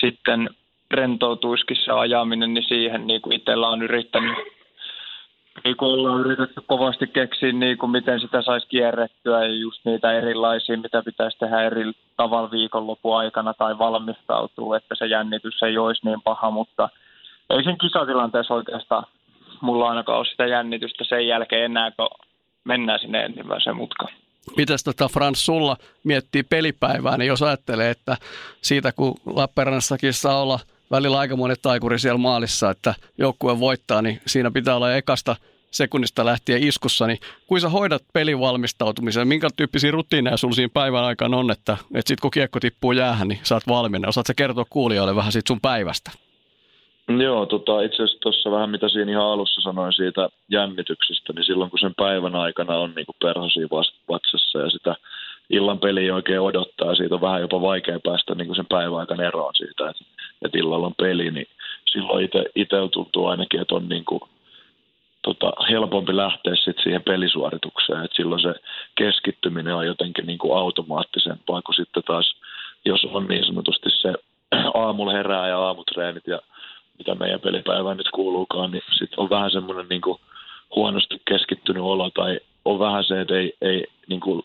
sitten 0.00 0.50
rentoutuisikin 0.91 1.77
se 1.85 1.93
ajaminen, 1.93 2.55
niin 2.55 2.65
siihen 2.69 3.07
niin 3.07 3.23
kuin 3.23 3.37
itsellä 3.37 3.69
on 3.69 3.83
yrittänyt 3.83 4.37
niin 5.65 5.77
kuin 5.77 5.93
ollaan 5.93 6.21
yritetty 6.21 6.61
kovasti 6.67 7.07
keksiä, 7.07 7.53
niin 7.53 7.79
kuin 7.79 7.91
miten 7.91 8.21
sitä 8.21 8.43
saisi 8.43 8.67
kierrettyä 8.69 9.45
ja 9.45 9.55
just 9.55 9.85
niitä 9.85 10.12
erilaisia, 10.12 10.79
mitä 10.79 11.03
pitäisi 11.03 11.38
tehdä 11.38 11.62
eri 11.62 11.93
tavalla 12.17 12.50
viikonlopun 12.50 13.19
aikana 13.19 13.55
tai 13.55 13.79
valmistautua, 13.79 14.77
että 14.77 14.95
se 14.95 15.07
jännitys 15.07 15.62
ei 15.62 15.79
olisi 15.79 16.07
niin 16.07 16.23
paha, 16.23 16.50
mutta 16.50 16.88
ei 17.50 17.65
sen 17.65 17.79
kisatilanteessa 17.79 18.55
oikeastaan 18.55 19.05
mulla 19.61 19.88
ainakaan 19.88 20.19
ole 20.19 20.27
sitä 20.27 20.47
jännitystä 20.47 21.05
sen 21.05 21.27
jälkeen 21.27 21.65
enää, 21.65 21.91
kun 21.91 22.09
mennään 22.65 23.00
sinne 23.00 23.25
ensimmäiseen 23.25 23.77
mutkaan. 23.77 24.12
Mitäs 24.57 24.85
tota 24.85 25.09
Frans 25.09 25.47
sulla 25.47 25.77
miettii 26.05 26.43
pelipäivää, 26.43 27.17
niin 27.17 27.29
jos 27.29 27.43
ajattelee, 27.43 27.91
että 27.91 28.17
siitä 28.61 28.93
kun 28.93 29.15
Lappeenrannassakin 29.27 30.12
saa 30.12 30.43
olla– 30.43 30.59
välillä 30.90 31.18
aikamoinen 31.18 31.57
taikuri 31.62 31.99
siellä 31.99 32.18
maalissa, 32.18 32.71
että 32.71 32.95
joukkue 33.18 33.61
voittaa, 33.61 34.02
niin 34.02 34.21
siinä 34.26 34.50
pitää 34.50 34.76
olla 34.76 34.95
ekasta 34.95 35.37
sekunnista 35.71 36.25
lähtien 36.25 36.62
iskussa, 36.62 37.07
niin 37.07 37.18
kuin 37.47 37.61
sä 37.61 37.68
hoidat 37.68 38.02
pelin 38.12 38.40
valmistautumisen, 38.40 39.28
minkä 39.28 39.49
tyyppisiä 39.57 39.90
rutiineja 39.90 40.37
sulla 40.37 40.54
siinä 40.54 40.71
päivän 40.75 41.04
aikana 41.04 41.37
on, 41.37 41.50
että, 41.50 41.76
että 41.95 42.09
sit 42.09 42.21
kun 42.21 42.30
kiekko 42.30 42.61
tippuu 42.61 42.92
jäähän, 42.92 43.28
niin 43.28 43.40
saat 43.42 43.68
valmiina. 43.68 44.09
Osaat 44.09 44.26
sä 44.26 44.35
kertoa 44.35 44.64
kuulijoille 44.71 45.16
vähän 45.16 45.33
siitä 45.33 45.49
sun 45.49 45.61
päivästä? 45.61 46.11
Joo, 47.23 47.47
tota, 47.47 47.80
itse 47.80 48.02
asiassa 48.02 48.21
tuossa 48.21 48.50
vähän 48.50 48.71
mitä 48.71 48.88
siinä 48.88 49.11
ihan 49.12 49.25
alussa 49.25 49.61
sanoin 49.61 49.92
siitä 49.92 50.28
jännityksestä, 50.49 51.33
niin 51.33 51.45
silloin 51.45 51.71
kun 51.71 51.78
sen 51.78 51.95
päivän 51.97 52.35
aikana 52.35 52.78
on 52.78 52.92
niin 52.97 53.07
perhosia 53.23 53.66
vatsassa 54.09 54.59
ja 54.59 54.71
sitä 54.71 54.97
illan 55.50 55.78
peli 55.78 56.11
oikein 56.11 56.40
odottaa. 56.40 56.95
Siitä 56.95 57.14
on 57.14 57.21
vähän 57.21 57.40
jopa 57.40 57.61
vaikea 57.61 58.00
päästä 58.00 58.35
niin 58.35 58.47
kuin 58.47 58.57
sen 58.57 58.67
päivän 58.67 58.99
aikana 58.99 59.23
eroon 59.23 59.55
siitä, 59.55 59.90
että, 59.90 60.05
että 60.45 60.59
illalla 60.59 60.87
on 60.87 60.95
peli, 60.95 61.31
niin 61.31 61.47
silloin 61.85 62.28
itse 62.55 62.76
tuntuu 62.93 63.26
ainakin, 63.26 63.61
että 63.61 63.75
on 63.75 63.88
niin 63.88 64.05
kuin, 64.05 64.21
tota, 65.23 65.52
helpompi 65.71 66.17
lähteä 66.17 66.57
sit 66.57 66.76
siihen 66.83 67.02
pelisuoritukseen. 67.02 68.05
Et 68.05 68.12
silloin 68.14 68.43
se 68.43 68.55
keskittyminen 68.95 69.75
on 69.75 69.87
jotenkin 69.87 70.26
niin 70.26 70.38
kuin 70.38 70.59
automaattisempaa 70.59 71.62
kuin 71.62 71.76
sitten 71.76 72.02
taas, 72.02 72.35
jos 72.85 73.05
on 73.05 73.26
niin 73.26 73.45
sanotusti 73.47 73.90
se 73.90 74.14
aamulla 74.75 75.12
herää 75.12 75.49
ja 75.49 75.59
aamutreenit 75.59 76.26
ja 76.26 76.40
mitä 76.99 77.14
meidän 77.14 77.40
pelipäivään 77.40 77.97
nyt 77.97 78.11
kuuluukaan, 78.14 78.71
niin 78.71 78.83
sitten 78.99 79.21
on 79.21 79.31
vähän 79.31 79.50
semmoinen 79.50 79.87
niin 79.90 80.00
kuin 80.00 80.21
huonosti 80.76 81.23
keskittynyt 81.28 81.83
olo 81.83 82.11
tai 82.11 82.40
on 82.64 82.78
vähän 82.78 83.05
se, 83.05 83.21
että 83.21 83.35
ei, 83.35 83.52
ei 83.61 83.85
niin 84.09 84.21
kuin 84.21 84.43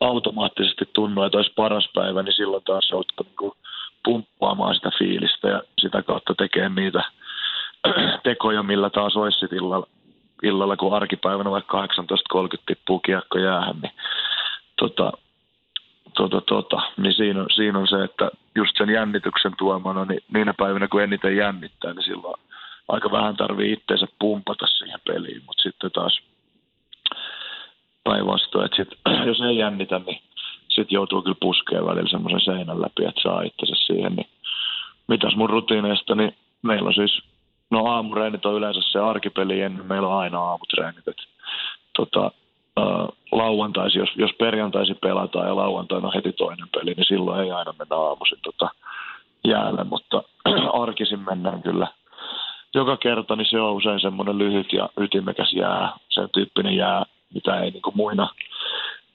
automaattisesti 0.00 0.84
tunnu, 0.92 1.22
että 1.22 1.38
olisi 1.38 1.52
paras 1.56 1.90
päivä, 1.94 2.22
niin 2.22 2.32
silloin 2.32 2.64
taas 2.64 2.90
joutuu 2.90 3.26
niin 3.26 3.36
kuin 3.38 3.52
pumppaamaan 4.04 4.74
sitä 4.74 4.90
fiilistä 4.98 5.48
ja 5.48 5.62
sitä 5.78 6.02
kautta 6.02 6.34
tekee 6.34 6.68
niitä 6.68 7.02
tekoja, 8.24 8.62
millä 8.62 8.90
taas 8.90 9.16
olisi 9.16 9.46
illalla, 9.52 9.86
illalla, 10.42 10.76
kun 10.76 10.96
arkipäivänä 10.96 11.50
vaikka 11.50 11.86
18.30 11.86 12.62
tippuu 12.66 12.98
kiekko 12.98 13.38
jäähän, 13.38 13.76
niin, 13.82 13.92
tota, 14.78 15.12
tota, 16.16 16.40
tota, 16.40 16.82
niin 16.96 17.14
siinä, 17.14 17.40
on, 17.40 17.46
siinä 17.54 17.78
on 17.78 17.88
se, 17.88 18.04
että 18.04 18.30
just 18.54 18.76
sen 18.78 18.90
jännityksen 18.90 19.52
tuomana, 19.58 20.04
niin 20.04 20.20
niinä 20.34 20.54
päivinä 20.54 20.88
kun 20.88 21.02
eniten 21.02 21.36
jännittää, 21.36 21.92
niin 21.92 22.04
silloin 22.04 22.40
aika 22.88 23.12
vähän 23.12 23.36
tarvii 23.36 23.72
itseensä 23.72 24.06
pumpata 24.18 24.66
siihen 24.66 25.00
peliin, 25.06 25.42
mutta 25.46 25.62
sitten 25.62 25.90
taas 25.90 26.20
päinvastoin, 28.04 28.64
että 28.64 28.76
sit, 28.76 28.88
jos 29.28 29.40
ei 29.40 29.58
jännitä, 29.58 30.00
niin 30.06 30.22
sitten 30.68 30.96
joutuu 30.96 31.22
kyllä 31.22 31.36
puskemaan 31.40 31.86
välillä 31.86 32.10
semmoisen 32.10 32.40
seinän 32.40 32.82
läpi, 32.82 33.04
että 33.04 33.22
saa 33.22 33.42
itsensä 33.42 33.74
siihen. 33.86 34.16
Niin 34.16 34.28
mitäs 35.08 35.36
mun 35.36 35.50
rutiineista, 35.50 36.14
niin 36.14 36.36
meillä 36.62 36.88
on 36.88 36.94
siis, 36.94 37.22
no 37.70 37.86
aamureenit 37.86 38.46
on 38.46 38.54
yleensä 38.54 38.80
se 38.82 38.98
arkipeli 38.98 39.60
ennen, 39.60 39.86
meillä 39.86 40.08
on 40.08 40.18
aina 40.18 40.40
aamutreenit. 40.40 41.08
Et, 41.08 41.16
tota, 41.96 42.30
äh, 42.78 43.08
lauantaisi, 43.32 43.98
jos, 43.98 44.08
jos 44.16 44.30
perjantaisi 44.38 44.94
pelataan 44.94 45.46
ja 45.46 45.56
lauantaina 45.56 46.06
on 46.06 46.14
heti 46.14 46.32
toinen 46.32 46.68
peli, 46.68 46.94
niin 46.94 47.06
silloin 47.08 47.44
ei 47.44 47.52
aina 47.52 47.74
mennä 47.78 47.96
aamuisin 47.96 48.38
tota, 48.42 48.68
jäälle, 49.44 49.84
mutta 49.84 50.22
arkisin 50.82 51.20
mennään 51.20 51.62
kyllä 51.62 51.86
joka 52.74 52.96
kerta, 52.96 53.36
niin 53.36 53.46
se 53.50 53.60
on 53.60 53.72
usein 53.72 54.00
semmoinen 54.00 54.38
lyhyt 54.38 54.72
ja 54.72 54.88
ytimekäs 55.00 55.52
jää, 55.52 55.92
sen 56.08 56.28
tyyppinen 56.32 56.76
jää, 56.76 57.04
mitä 57.34 57.60
ei 57.60 57.70
niin 57.70 57.82
kuin 57.82 57.96
muina 57.96 58.28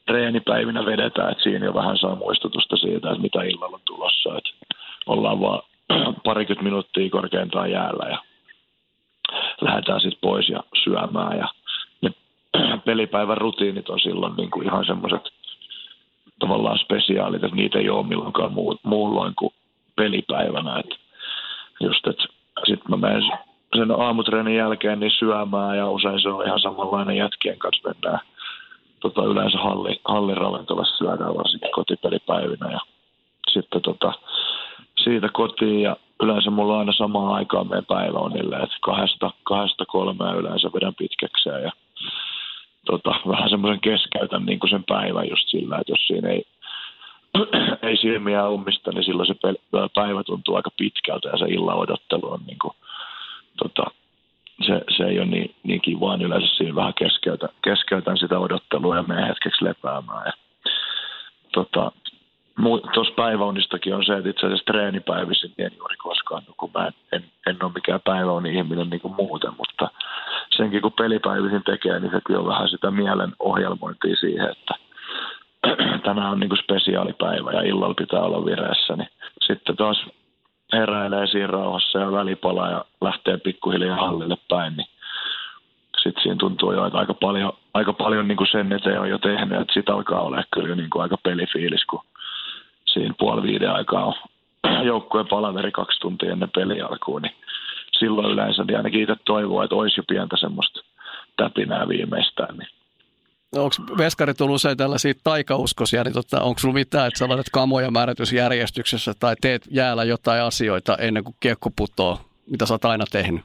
treenipäivinä 0.05 0.85
vedetä, 0.85 1.29
että 1.29 1.43
siinä 1.43 1.65
jo 1.65 1.73
vähän 1.73 1.97
saa 1.97 2.15
muistutusta 2.15 2.77
siitä, 2.77 3.09
että 3.09 3.21
mitä 3.21 3.43
illalla 3.43 3.75
on 3.75 3.81
tulossa, 3.85 4.37
että 4.37 4.75
ollaan 5.05 5.39
vaan 5.39 5.61
parikymmentä 6.25 6.63
minuuttia 6.63 7.09
korkeintaan 7.09 7.71
jäällä 7.71 8.05
ja 8.09 8.17
lähdetään 9.61 10.01
sitten 10.01 10.21
pois 10.21 10.49
ja 10.49 10.63
syömään. 10.83 11.37
Ja 11.37 11.47
ne 12.01 12.11
pelipäivän 12.85 13.37
rutiinit 13.37 13.89
on 13.89 13.99
silloin 13.99 14.33
niin 14.37 14.51
kuin 14.51 14.65
ihan 14.65 14.85
semmoiset 14.85 15.21
tavallaan 16.39 16.79
spesiaalit, 16.79 17.43
että 17.43 17.55
niitä 17.55 17.79
ei 17.79 17.89
ole 17.89 18.07
milloinkaan 18.07 18.53
muu, 18.53 18.79
muulloin 18.83 19.33
kuin 19.35 19.53
pelipäivänä, 19.95 20.79
että 20.79 20.95
just, 21.79 22.07
että 22.07 22.23
sitten 22.65 22.89
mä 22.89 22.97
menen 22.97 23.23
sen 23.75 23.91
aamutreenin 23.91 24.55
jälkeen 24.55 24.99
niin 24.99 25.11
syömään 25.11 25.77
ja 25.77 25.89
usein 25.89 26.21
se 26.21 26.29
on 26.29 26.45
ihan 26.45 26.59
samanlainen 26.59 27.17
jätkien 27.17 27.59
kanssa 27.59 27.89
mennään 27.89 28.19
tota, 28.99 29.23
yleensä 29.23 29.57
halli, 29.57 30.01
hallin 30.05 30.37
ravintolassa 30.37 30.97
syödään 30.97 31.35
varsinkin 31.37 31.71
kotipelipäivinä 31.71 32.71
ja 32.71 32.79
sitten 33.47 33.81
tota, 33.81 34.13
siitä 35.03 35.29
kotiin 35.33 35.81
ja 35.81 35.95
yleensä 36.23 36.49
mulla 36.49 36.73
on 36.73 36.79
aina 36.79 36.93
samaan 36.93 37.35
aikaan 37.35 37.69
meidän 37.69 37.85
päiväunille, 37.85 38.55
että 38.55 38.75
kahdesta, 38.81 39.31
kahdesta 39.43 39.85
kolmea 39.85 40.33
yleensä 40.33 40.69
vedän 40.73 40.95
pitkäkseen 40.95 41.63
ja 41.63 41.71
tota, 42.85 43.15
vähän 43.27 43.49
semmoisen 43.49 43.81
keskeytän 43.81 44.45
niin 44.45 44.59
kuin 44.59 44.69
sen 44.69 44.83
päivän 44.83 45.29
just 45.29 45.47
sillä, 45.47 45.77
että 45.77 45.91
jos 45.91 46.07
siinä 46.07 46.29
ei, 46.29 46.43
ei 47.89 47.97
silmiä 47.97 48.49
ummista, 48.49 48.91
niin 48.91 49.03
silloin 49.03 49.27
se 49.27 49.35
päivä 49.95 50.23
tuntuu 50.23 50.55
aika 50.55 50.69
pitkältä 50.77 51.29
ja 51.29 51.37
se 51.37 51.45
illan 51.45 51.77
odottelu 51.77 52.31
on 52.31 52.41
niin 52.47 52.59
kuin, 52.59 52.73
tota, 53.57 53.83
se, 54.65 54.81
se 54.97 55.03
ei 55.03 55.19
ole 55.19 55.27
niin, 55.27 55.55
niin 55.63 55.81
kivaa, 55.81 56.17
niin 56.17 56.27
yleensä 56.27 56.47
siinä 56.47 56.75
vähän 56.75 56.93
keskeytän, 56.93 57.49
keskeytän 57.63 58.17
sitä 58.17 58.39
odottelua 58.39 58.95
ja 58.95 59.03
menen 59.03 59.27
hetkeksi 59.27 59.65
lepäämään. 59.65 60.23
Ja, 60.25 60.33
tota, 61.53 61.91
tuossa 62.93 63.13
päiväunistakin 63.15 63.95
on 63.95 64.05
se, 64.05 64.13
että 64.13 64.29
itse 64.29 64.45
asiassa 64.45 64.65
treenipäivisin 64.65 65.53
en 65.57 65.71
juuri 65.77 65.95
koskaan, 65.95 66.43
kun 66.57 66.71
mä 66.73 66.87
en, 66.87 66.93
en, 67.11 67.23
en 67.47 67.57
ole 67.63 67.71
mikään 67.75 68.01
päiväuni-ihminen 68.03 68.89
niin 68.89 69.01
kuin 69.01 69.15
muuten, 69.15 69.51
mutta 69.57 69.87
senkin 70.57 70.81
kun 70.81 70.93
pelipäivisin 70.93 71.63
tekee, 71.63 71.99
niin 71.99 72.11
sekin 72.11 72.37
on 72.37 72.47
vähän 72.47 72.69
sitä 72.69 72.91
mielen 72.91 73.33
ohjelmointia 73.39 74.15
siihen, 74.15 74.51
että 74.51 74.73
tänään 76.07 76.31
on 76.31 76.39
niin 76.39 76.49
kuin 76.49 76.63
spesiaalipäivä 76.63 77.51
ja 77.51 77.61
illalla 77.61 77.93
pitää 77.93 78.21
olla 78.21 78.45
vireessä, 78.45 78.95
niin 78.95 79.09
sitten 79.41 79.75
taas 79.75 80.05
heräilee 80.73 81.27
siinä 81.27 81.47
rauhassa 81.47 81.99
ja 81.99 82.11
välipala 82.11 82.69
ja 82.69 82.85
lähtee 83.01 83.37
pikkuhiljaa 83.37 83.95
hallille 83.95 84.37
päin, 84.49 84.77
niin 84.77 84.87
sitten 86.03 86.23
siinä 86.23 86.35
tuntuu 86.39 86.71
jo, 86.71 86.85
että 86.85 86.99
aika 86.99 87.13
paljon, 87.13 87.53
aika 87.73 87.93
paljon 87.93 88.27
niin 88.27 88.37
kuin 88.37 88.47
sen 88.51 88.73
eteen 88.73 89.01
on 89.01 89.09
jo 89.09 89.17
tehnyt, 89.17 89.61
että 89.61 89.73
sitten 89.73 89.95
alkaa 89.95 90.21
olla 90.21 90.43
kyllä 90.53 90.75
niin 90.75 90.89
kuin 90.89 91.03
aika 91.03 91.17
pelifiilis, 91.23 91.85
kun 91.85 92.01
siinä 92.85 93.13
puoli 93.19 93.43
viiden 93.43 93.71
aikaa 93.71 94.05
on 94.05 94.13
joukkueen 94.91 95.27
palaveri 95.27 95.71
kaksi 95.71 95.99
tuntia 95.99 96.31
ennen 96.31 96.51
peli 96.55 96.81
alkuun, 96.81 97.21
niin 97.21 97.35
silloin 97.99 98.33
yleensä 98.33 98.63
niin 98.63 98.77
ainakin 98.77 99.01
itse 99.01 99.15
toivoo, 99.25 99.63
että 99.63 99.75
olisi 99.75 99.99
jo 99.99 100.03
pientä 100.07 100.37
semmoista 100.37 100.79
täpinää 101.37 101.87
viimeistään. 101.87 102.57
Niin. 102.57 102.69
Onko 103.57 103.97
Veskari 103.97 104.33
tullut 104.33 104.55
usein 104.55 104.77
tällaisia 104.77 105.13
taikauskosia, 105.23 106.03
niin 106.03 106.13
tota, 106.13 106.41
onko 106.41 106.59
sinulla 106.59 106.79
mitään, 106.79 107.07
että 107.07 107.19
sä 107.19 107.29
laitat 107.29 107.49
kamoja 107.51 107.91
määrätysjärjestyksessä 107.91 109.13
tai 109.19 109.35
teet 109.41 109.67
jäällä 109.71 110.03
jotain 110.03 110.41
asioita 110.41 110.97
ennen 110.97 111.23
kuin 111.23 111.35
kiekko 111.39 111.69
putoo, 111.75 112.19
mitä 112.51 112.65
sä 112.65 112.73
oot 112.73 112.85
aina 112.85 113.05
tehnyt? 113.11 113.41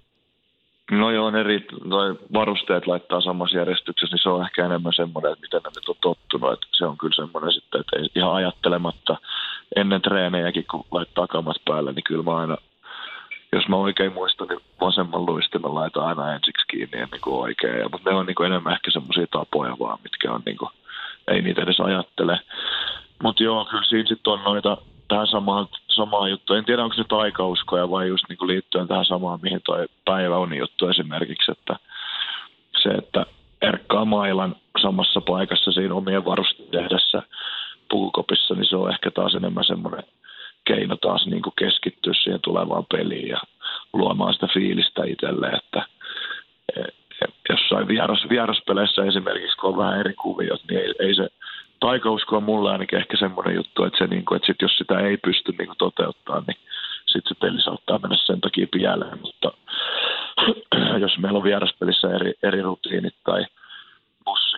No 0.90 1.10
joo, 1.10 1.30
ne 1.30 1.42
riitt- 1.42 1.84
noi 1.88 2.18
varusteet 2.32 2.86
laittaa 2.86 3.20
samassa 3.20 3.56
järjestyksessä, 3.56 4.14
niin 4.14 4.22
se 4.22 4.28
on 4.28 4.44
ehkä 4.44 4.66
enemmän 4.66 4.92
semmoinen, 4.92 5.32
että 5.32 5.42
miten 5.42 5.60
ne 5.62 5.70
on 5.88 5.96
tottunut. 6.00 6.52
Että 6.52 6.66
se 6.72 6.86
on 6.86 6.98
kyllä 6.98 7.14
semmoinen 7.14 7.52
sitten, 7.52 7.80
että 7.80 7.96
ihan 8.14 8.34
ajattelematta 8.34 9.16
ennen 9.76 10.02
treenejäkin, 10.02 10.64
kun 10.70 10.84
laittaa 10.90 11.26
kamat 11.26 11.56
päälle, 11.64 11.92
niin 11.92 12.04
kyllä 12.04 12.22
mä 12.22 12.36
aina, 12.36 12.56
jos 13.52 13.68
mä 13.68 13.76
oikein 13.76 14.12
muistan, 14.12 14.48
niin 14.48 14.60
vasemman 14.80 15.26
luistimen 15.26 15.74
laitan 15.74 16.04
aina 16.04 16.34
ensiksi 16.34 16.66
kiinni 16.70 16.98
ennen 16.98 17.20
kuin 17.20 17.40
oikein. 17.40 17.78
Ja, 17.78 17.88
mutta 17.88 18.10
ne 18.10 18.16
on 18.16 18.26
niin 18.26 18.34
kuin 18.34 18.46
enemmän 18.46 18.72
ehkä 18.72 18.90
semmoisia 18.90 19.26
tapoja 19.30 19.76
vaan, 19.78 19.98
mitkä 20.02 20.32
on 20.32 20.42
niin 20.46 20.56
kuin, 20.56 20.70
ei 21.28 21.42
niitä 21.42 21.62
edes 21.62 21.80
ajattele. 21.80 22.40
Mutta 23.22 23.42
joo, 23.42 23.64
kyllä 23.64 23.84
siinä 23.84 24.08
sitten 24.08 24.32
on 24.32 24.44
noita 24.44 24.76
tähän 25.08 25.26
samaan, 25.26 25.68
samaan 25.88 26.30
juttuun. 26.30 26.58
En 26.58 26.64
tiedä, 26.64 26.84
onko 26.84 26.96
se 26.96 27.04
taikauskoja 27.04 27.90
vai 27.90 28.08
just 28.08 28.24
niin 28.28 28.38
kuin 28.38 28.48
liittyen 28.48 28.88
tähän 28.88 29.04
samaan, 29.04 29.38
mihin 29.42 29.60
toi 29.64 29.86
päivä 30.04 30.36
on 30.36 30.56
juttu 30.56 30.88
esimerkiksi, 30.88 31.52
että 31.52 31.76
se, 32.82 32.88
että 32.88 33.26
erkkaa 33.62 34.04
mailan 34.04 34.56
samassa 34.82 35.20
paikassa 35.20 35.72
siinä 35.72 35.94
omien 35.94 36.24
varustehdessä 36.24 37.22
pukukopissa, 37.90 38.54
niin 38.54 38.66
se 38.66 38.76
on 38.76 38.90
ehkä 38.90 39.10
taas 39.10 39.34
enemmän 39.34 39.64
semmoinen 39.64 40.04
keino 40.74 40.96
taas 40.96 41.26
niin 41.26 41.42
kuin 41.42 41.54
keskittyä 41.58 42.14
siihen 42.14 42.40
tulevaan 42.44 42.86
peliin 42.92 43.28
ja 43.28 43.40
luomaan 43.92 44.34
sitä 44.34 44.46
fiilistä 44.54 45.02
itselleen, 45.04 45.54
että 45.56 45.86
e, 46.76 46.80
e, 46.80 47.26
jossain 47.48 47.88
vieras, 47.88 48.26
vieraspeleissä 48.30 49.04
esimerkiksi, 49.04 49.56
kun 49.56 49.70
on 49.70 49.76
vähän 49.76 50.00
eri 50.00 50.14
kuviot, 50.14 50.60
niin 50.68 50.80
ei, 50.80 50.94
ei 50.98 51.14
se 51.14 51.28
taikausko 51.80 52.36
on 52.36 52.42
mulle 52.42 52.72
ainakin 52.72 52.98
ehkä 52.98 53.16
semmoinen 53.16 53.54
juttu, 53.54 53.84
että, 53.84 53.98
se, 53.98 54.06
niin 54.06 54.24
kuin, 54.24 54.36
että 54.36 54.46
sit 54.46 54.62
jos 54.62 54.78
sitä 54.78 54.98
ei 54.98 55.16
pysty 55.16 55.54
niin 55.58 55.66
kuin 55.66 55.78
toteuttaa, 55.78 56.42
niin 56.46 56.56
sitten 57.06 57.28
se 57.28 57.40
peli 57.40 57.62
saattaa 57.62 57.98
mennä 57.98 58.16
sen 58.16 58.40
takia 58.40 58.66
pieleen. 58.72 59.18
Mutta 59.20 59.52
jos 61.04 61.18
meillä 61.18 61.36
on 61.36 61.44
vieraspelissä 61.44 62.08
eri, 62.14 62.32
eri 62.42 62.62
rutiinit 62.62 63.14
tai 63.24 63.46
bussi 64.24 64.56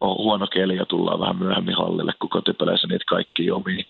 on 0.00 0.16
huono 0.16 0.46
keli 0.46 0.76
ja 0.76 0.86
tullaan 0.86 1.20
vähän 1.20 1.36
myöhemmin 1.36 1.76
hallille 1.76 2.12
kuin 2.20 2.30
kotipeleissä, 2.30 2.88
niitä 2.88 3.04
kaikki 3.08 3.50
omia 3.50 3.84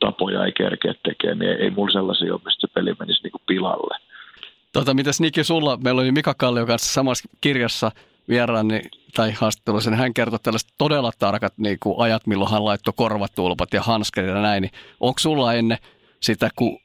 tapoja 0.00 0.44
ei 0.44 0.52
kerkeä 0.52 0.94
tekemään, 1.02 1.38
niin 1.38 1.50
ei, 1.50 1.62
ei 1.62 1.70
mulla 1.70 1.90
sellaisia 1.90 2.32
ole, 2.32 2.40
mistä 2.44 2.60
se 2.60 2.72
peli 2.74 2.94
menisi 2.98 3.22
niin 3.22 3.32
kuin 3.32 3.42
pilalle. 3.46 3.96
Tota, 4.72 4.94
mitäs 4.94 5.20
Niki 5.20 5.44
sulla? 5.44 5.76
Meillä 5.76 6.00
oli 6.00 6.12
Mika 6.12 6.34
Kallio 6.34 6.66
kanssa 6.66 6.92
samassa 6.92 7.28
kirjassa 7.40 7.92
vieraan, 8.28 8.68
niin 8.68 8.90
tai 9.16 9.32
haastattelussa, 9.32 9.90
niin 9.90 9.98
hän 9.98 10.14
kertoi 10.14 10.38
tällaiset 10.42 10.74
todella 10.78 11.10
tarkat 11.18 11.52
niin 11.56 11.76
kuin 11.82 11.94
ajat, 11.98 12.26
milloin 12.26 12.50
hän 12.50 12.64
laittoi 12.64 12.94
korvatulpat 12.96 13.72
ja 13.72 13.82
hanskat 13.82 14.26
ja 14.26 14.34
näin. 14.34 14.62
Niin 14.62 14.72
onko 15.00 15.18
sulla 15.18 15.54
ennen 15.54 15.78
sitä, 16.20 16.48
kun 16.56 16.78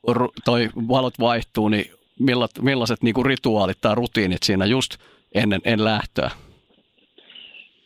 toi 0.45 0.69
valot 0.87 1.19
vaihtuu, 1.19 1.69
niin 1.69 1.91
millaiset 2.61 3.03
niin 3.03 3.13
kuin 3.13 3.25
rituaalit 3.25 3.77
tai 3.81 3.95
rutiinit 3.95 4.43
siinä 4.43 4.65
just 4.65 4.97
ennen 5.35 5.61
en 5.63 5.83
lähtöä? 5.83 6.31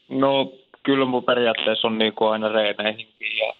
No 0.10 0.52
kyllä 0.84 1.06
mun 1.06 1.24
periaatteessa 1.24 1.88
on 1.88 1.98
niin 1.98 2.13
kuin 2.13 2.32
aina 2.32 2.50
reeneihinkin 2.50 3.38
ja 3.38 3.54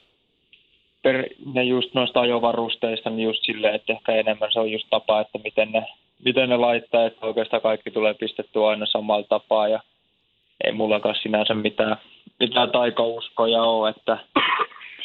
per, 1.02 1.26
ne 1.54 1.64
just 1.64 1.94
noista 1.94 2.22
ajovarusteista, 2.22 3.10
niin 3.10 3.26
just 3.26 3.44
silleen, 3.44 3.76
että 3.76 3.94
ehkä 3.94 4.12
enemmän 4.12 4.52
se 4.52 4.60
on 4.60 4.72
just 4.72 4.88
tapa, 4.90 5.22
että 5.22 5.40
miten 5.44 5.72
ne, 5.72 5.86
miten 6.26 6.50
ne 6.50 6.58
laittaa, 6.58 7.06
että 7.06 7.26
oikeastaan 7.26 7.62
kaikki 7.62 7.92
tulee 7.92 8.14
pistettyä 8.14 8.68
aina 8.68 8.86
samalla 8.86 9.26
tapaa 9.30 9.68
ja 9.68 9.80
ei 10.64 10.72
mullakaan 10.72 11.16
sinänsä 11.22 11.54
mitään, 11.54 11.98
mitään 12.40 12.72
taikauskoja 12.72 13.64
ole, 13.64 13.90
että, 13.90 14.18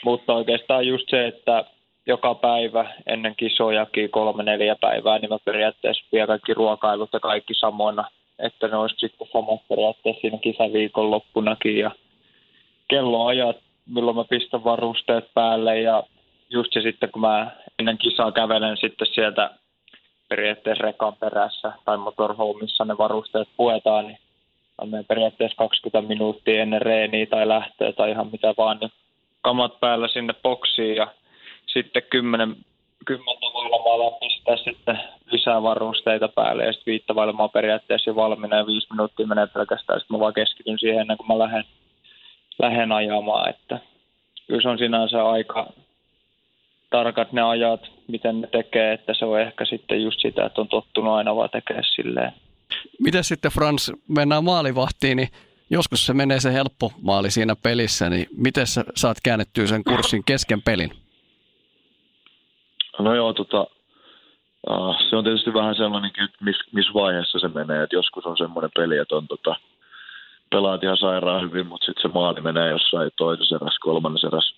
mutta 0.04 0.34
oikeastaan 0.34 0.86
just 0.86 1.08
se, 1.10 1.26
että 1.26 1.64
joka 2.06 2.34
päivä 2.34 2.94
ennen 3.06 3.34
kisojakin 3.36 4.10
kolme 4.10 4.42
neljä 4.42 4.76
päivää, 4.80 5.18
niin 5.18 5.28
mä 5.28 5.38
periaatteessa 5.44 6.04
vien 6.12 6.26
kaikki 6.26 6.54
ruokailut 6.54 7.10
ja 7.12 7.20
kaikki 7.20 7.54
samoina, 7.54 8.04
että 8.38 8.68
ne 8.68 8.76
olisi 8.76 8.96
sitten 8.98 9.28
samat 9.32 9.68
periaatteessa 9.68 10.20
siinä 10.20 10.38
kisaviikon 10.38 11.10
loppunakin 11.10 11.78
ja 11.78 11.90
kelloajat, 12.88 13.56
milloin 13.86 14.16
mä 14.16 14.24
pistän 14.24 14.64
varusteet 14.64 15.34
päälle 15.34 15.80
ja 15.80 16.02
just 16.50 16.72
se 16.72 16.80
sitten, 16.80 17.10
kun 17.10 17.20
mä 17.20 17.50
ennen 17.78 17.98
kisaa 17.98 18.32
kävelen 18.32 18.76
sitten 18.76 19.06
sieltä 19.14 19.50
periaatteessa 20.28 20.84
rekan 20.84 21.16
perässä 21.16 21.72
tai 21.84 21.96
motorhomissa 21.96 22.84
ne 22.84 22.98
varusteet 22.98 23.48
puetaan, 23.56 24.06
niin 24.06 24.18
on 24.78 24.90
periaatteessa 25.08 25.56
20 25.56 26.08
minuuttia 26.08 26.62
ennen 26.62 26.82
reeniä 26.82 27.26
tai 27.26 27.48
lähtöä 27.48 27.92
tai 27.92 28.10
ihan 28.10 28.28
mitä 28.32 28.54
vaan, 28.58 28.78
niin 28.80 28.92
kamat 29.40 29.80
päällä 29.80 30.08
sinne 30.08 30.34
boksiin 30.42 30.96
ja 30.96 31.08
sitten 31.66 32.02
kymmenen, 32.10 32.56
kymmentä 33.06 33.46
vailla 33.54 33.78
mä 33.78 33.94
alan 33.94 34.20
pistää 34.20 34.56
sitten 34.56 35.00
lisää 35.30 35.62
varusteita 35.62 36.28
päälle 36.28 36.64
ja 36.64 36.72
sitten 36.72 36.92
viittä 36.92 37.14
vailla 37.14 37.32
mä 37.32 37.48
periaatteessa 37.48 38.16
valmiina 38.16 38.56
ja 38.56 38.66
viisi 38.66 38.86
minuuttia 38.90 39.26
menee 39.26 39.46
pelkästään. 39.46 40.00
Sitten 40.00 40.16
mä 40.16 40.20
vaan 40.20 40.34
keskityn 40.34 40.78
siihen 40.78 41.00
ennen 41.00 41.16
kuin 41.16 41.28
mä 41.28 41.38
lähden, 41.38 41.64
lähden 42.58 42.92
ajamaan, 42.92 43.50
että 43.50 43.80
kyllä 44.46 44.62
se 44.62 44.68
on 44.68 44.78
sinänsä 44.78 45.24
aika 45.24 45.72
tarkat 46.90 47.32
ne 47.32 47.42
ajat, 47.42 47.80
miten 48.08 48.40
ne 48.40 48.46
tekee, 48.46 48.92
että 48.92 49.14
se 49.14 49.24
on 49.24 49.40
ehkä 49.40 49.64
sitten 49.64 50.02
just 50.02 50.20
sitä, 50.20 50.46
että 50.46 50.60
on 50.60 50.68
tottunut 50.68 51.14
aina 51.14 51.36
vaan 51.36 51.50
tekemään 51.50 51.84
silleen 51.94 52.32
Miten 53.00 53.24
sitten 53.24 53.50
Frans, 53.50 53.92
mennään 54.08 54.44
maalivahtiin, 54.44 55.16
niin 55.16 55.28
joskus 55.70 56.06
se 56.06 56.14
menee 56.14 56.40
se 56.40 56.52
helppo 56.52 56.92
maali 57.02 57.30
siinä 57.30 57.56
pelissä, 57.62 58.10
niin 58.10 58.26
miten 58.36 58.66
sä 58.66 58.84
saat 58.96 59.16
käännettyä 59.22 59.66
sen 59.66 59.84
kurssin 59.84 60.24
kesken 60.24 60.62
pelin? 60.62 60.90
No 62.98 63.14
joo, 63.14 63.32
tota, 63.32 63.66
uh, 64.70 64.96
se 65.10 65.16
on 65.16 65.24
tietysti 65.24 65.54
vähän 65.54 65.74
sellainen, 65.74 66.10
että 66.24 66.44
missä 66.44 66.64
mis 66.72 66.94
vaiheessa 66.94 67.38
se 67.38 67.48
menee, 67.48 67.82
että 67.82 67.96
joskus 67.96 68.26
on 68.26 68.36
semmoinen 68.36 68.70
peli, 68.74 68.98
että 68.98 69.16
on 69.16 69.28
tota, 69.28 69.56
pelaat 70.54 70.84
ihan 70.84 70.96
sairaan 70.96 71.42
hyvin, 71.42 71.66
mutta 71.66 71.86
sitten 71.86 72.02
se 72.02 72.14
maali 72.14 72.40
menee 72.40 72.70
jossain 72.70 73.10
toisessa 73.16 73.56
erässä, 73.56 73.78
kolmannessa 73.80 74.28
erässä 74.28 74.56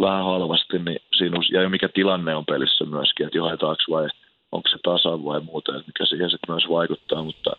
vähän 0.00 0.24
halvasti, 0.24 0.78
niin 0.78 1.00
siinä 1.16 1.38
ja 1.52 1.68
mikä 1.68 1.88
tilanne 1.88 2.34
on 2.34 2.46
pelissä 2.46 2.84
myöskin, 2.84 3.26
että 3.26 3.38
johdetaanko 3.38 3.82
vai 3.90 4.08
onko 4.52 4.68
se 4.68 4.78
tasa 4.82 5.24
vai 5.24 5.40
muuta, 5.40 5.76
että 5.76 5.86
mikä 5.86 6.04
siihen 6.06 6.30
sitten 6.30 6.54
myös 6.54 6.68
vaikuttaa, 6.68 7.22
mutta 7.22 7.50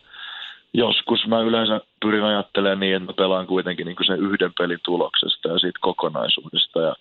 joskus 0.74 1.26
mä 1.26 1.40
yleensä 1.40 1.80
pyrin 2.02 2.24
ajattelemaan 2.24 2.80
niin, 2.80 2.96
että 2.96 3.06
mä 3.06 3.12
pelaan 3.12 3.46
kuitenkin 3.46 3.86
niin 3.86 4.06
sen 4.06 4.20
yhden 4.20 4.52
pelin 4.58 4.78
tuloksesta 4.84 5.48
ja 5.48 5.58
siitä 5.58 5.78
kokonaisuudesta 5.82 6.80
ja 6.80 6.94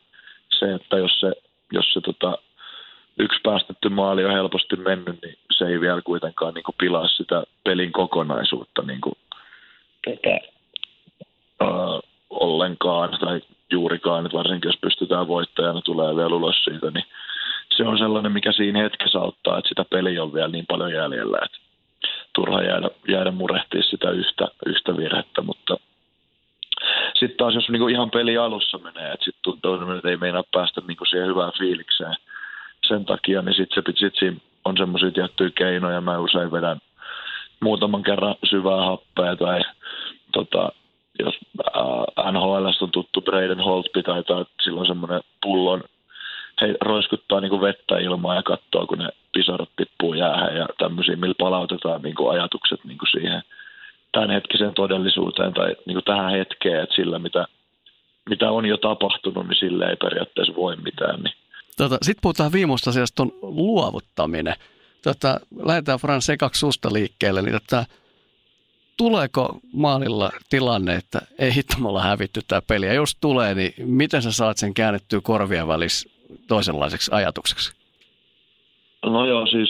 se, 0.60 0.74
että 0.74 0.98
jos 0.98 1.20
se, 1.20 1.32
jos 1.72 1.94
se 1.94 2.02
tota, 2.02 2.38
yksi 3.20 3.40
päästetty 3.44 3.90
maali 3.90 4.26
on 4.26 4.32
helposti 4.32 4.76
mennyt, 4.76 5.22
niin 5.22 5.38
se 5.58 5.66
ei 5.66 5.82
vielä 5.82 6.02
kuitenkaan 6.02 6.54
niin 6.54 6.64
pilaa 6.78 7.08
sitä 7.08 7.44
pelin 7.64 7.92
kokonaisuutta 7.92 8.82
niin 8.82 9.02
kuin, 9.02 9.16
tätä, 10.06 10.59
uh, 11.64 12.00
ollenkaan 12.30 13.18
tai 13.20 13.42
juurikaan, 13.72 14.26
että 14.26 14.38
varsinkin 14.38 14.70
jos 14.70 14.80
pystytään 14.82 15.28
voittajana 15.28 15.82
tulee 15.82 16.16
vielä 16.16 16.36
ulos 16.36 16.64
siitä, 16.64 16.92
niin 16.92 17.06
se 17.78 17.84
on 17.84 17.98
sellainen, 17.98 18.32
mikä 18.32 18.52
siinä 18.52 18.80
hetkessä 18.80 19.20
auttaa, 19.20 19.58
että 19.58 19.70
sitä 19.70 19.86
peliä 19.90 20.24
on 20.24 20.34
vielä 20.34 20.48
niin 20.48 20.66
paljon 20.68 20.94
jäljellä, 20.94 21.38
että 21.46 21.58
turha 22.36 22.62
jäädä, 22.62 22.90
jäädä 23.08 23.32
murehtia 23.32 23.84
sitä 23.84 24.10
yhtä, 24.10 24.48
yhtä 24.66 24.98
virhettä, 24.98 25.42
mutta 25.42 25.78
sitten 27.20 27.38
taas 27.38 27.56
jos 27.56 27.70
niin 27.70 27.80
kuin 27.80 27.94
ihan 27.94 28.12
peli 28.12 28.38
alussa 28.38 28.78
menee, 28.78 29.12
että 29.12 29.26
sitten 29.26 29.44
tuntuu, 29.44 29.92
että 29.92 30.10
ei 30.10 30.18
meinaa 30.18 30.44
päästä 30.52 30.82
niin 30.88 30.98
kuin 30.98 31.08
siihen 31.08 31.28
hyvään 31.28 31.52
fiilikseen 31.58 32.16
sen 32.88 33.06
takia, 33.06 33.42
niin 33.42 33.56
sitten 33.56 33.84
se, 33.84 34.00
sit 34.00 34.16
siinä 34.20 34.38
on 34.66 34.78
semmoisia 34.78 35.12
tiettyjä 35.12 35.50
keinoja. 35.56 36.02
Mä 36.02 36.20
usein 36.20 36.52
vedän 36.52 36.80
muutaman 37.62 38.04
kerran 38.04 38.36
syvää 38.44 38.86
happea 38.86 39.36
tai 39.36 39.62
tota, 40.34 40.64
äh, 40.66 40.79
NHL 42.32 42.66
on 42.82 42.92
tuttu 42.92 43.22
Braden 43.22 43.60
Holtby 43.60 44.04
taitaa, 44.04 44.46
silloin 44.64 44.88
semmoinen 44.88 45.22
pullon 45.42 45.84
he 46.62 46.76
roiskuttaa 46.82 47.40
niin 47.40 47.50
kuin 47.50 47.62
vettä 47.62 47.98
ilmaa 47.98 48.36
ja 48.36 48.44
katsoo, 48.44 48.88
kun 48.88 48.98
ne 48.98 49.10
pisarat 49.34 49.70
tippuu 49.76 50.14
jäähän 50.14 50.56
ja 50.56 50.68
tämmöisiä, 50.78 51.16
millä 51.16 51.36
palautetaan 51.38 52.02
niin 52.02 52.16
kuin 52.16 52.32
ajatukset 52.32 52.84
niin 52.84 52.98
kuin 52.98 53.10
siihen 53.12 53.44
tämänhetkiseen 54.12 54.74
todellisuuteen 54.74 55.54
tai 55.54 55.76
niin 55.86 55.96
kuin 55.96 56.06
tähän 56.06 56.32
hetkeen, 56.32 56.84
että 56.84 56.96
sillä 56.96 57.20
mitä, 57.20 57.46
mitä 58.30 58.52
on 58.52 58.66
jo 58.66 58.78
tapahtunut, 58.78 59.48
niin 59.48 59.60
sille 59.60 59.86
ei 59.86 59.96
periaatteessa 59.96 60.56
voi 60.56 60.76
mitään. 60.76 61.20
Niin. 61.24 61.34
Tota, 61.78 61.98
Sitten 62.02 62.22
puhutaan 62.22 62.52
viimeistä 62.52 62.90
asiasta, 62.90 63.24
on 63.24 63.32
luovuttaminen. 63.42 64.56
Tota, 65.04 65.40
lähdetään 65.66 66.00
Frans 66.00 66.30
ekaksi 66.30 66.60
susta 66.60 66.94
liikkeelle, 66.94 67.42
niin 67.42 67.54
tota, 67.54 67.86
tuleeko 69.00 69.60
maalilla 69.74 70.30
tilanne, 70.50 70.96
että 70.96 71.20
ei 71.40 71.56
hitto, 71.56 71.74
me 71.80 71.88
ollaan 71.88 72.08
hävitty 72.08 72.40
tämä 72.48 72.62
peli, 72.68 72.86
ja 72.86 72.94
jos 72.94 73.18
tulee, 73.22 73.56
niin 73.56 73.74
miten 73.78 74.22
sä 74.22 74.32
saat 74.32 74.58
sen 74.58 74.74
käännettyä 74.74 75.20
korvien 75.24 75.68
välissä 75.68 76.10
toisenlaiseksi 76.48 77.12
ajatukseksi? 77.14 77.74
No 79.06 79.26
joo, 79.26 79.48
siis 79.48 79.70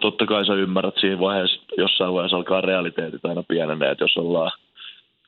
totta 0.00 0.26
kai 0.26 0.46
sä 0.46 0.54
ymmärrät 0.54 0.94
siinä 1.00 1.20
vaiheessa, 1.20 1.60
jossain 1.76 2.14
vaiheessa 2.14 2.36
alkaa 2.36 2.60
realiteetit 2.60 3.24
aina 3.24 3.42
pienenee, 3.42 3.90
että 3.90 4.04
jos 4.04 4.16
ollaan 4.16 4.52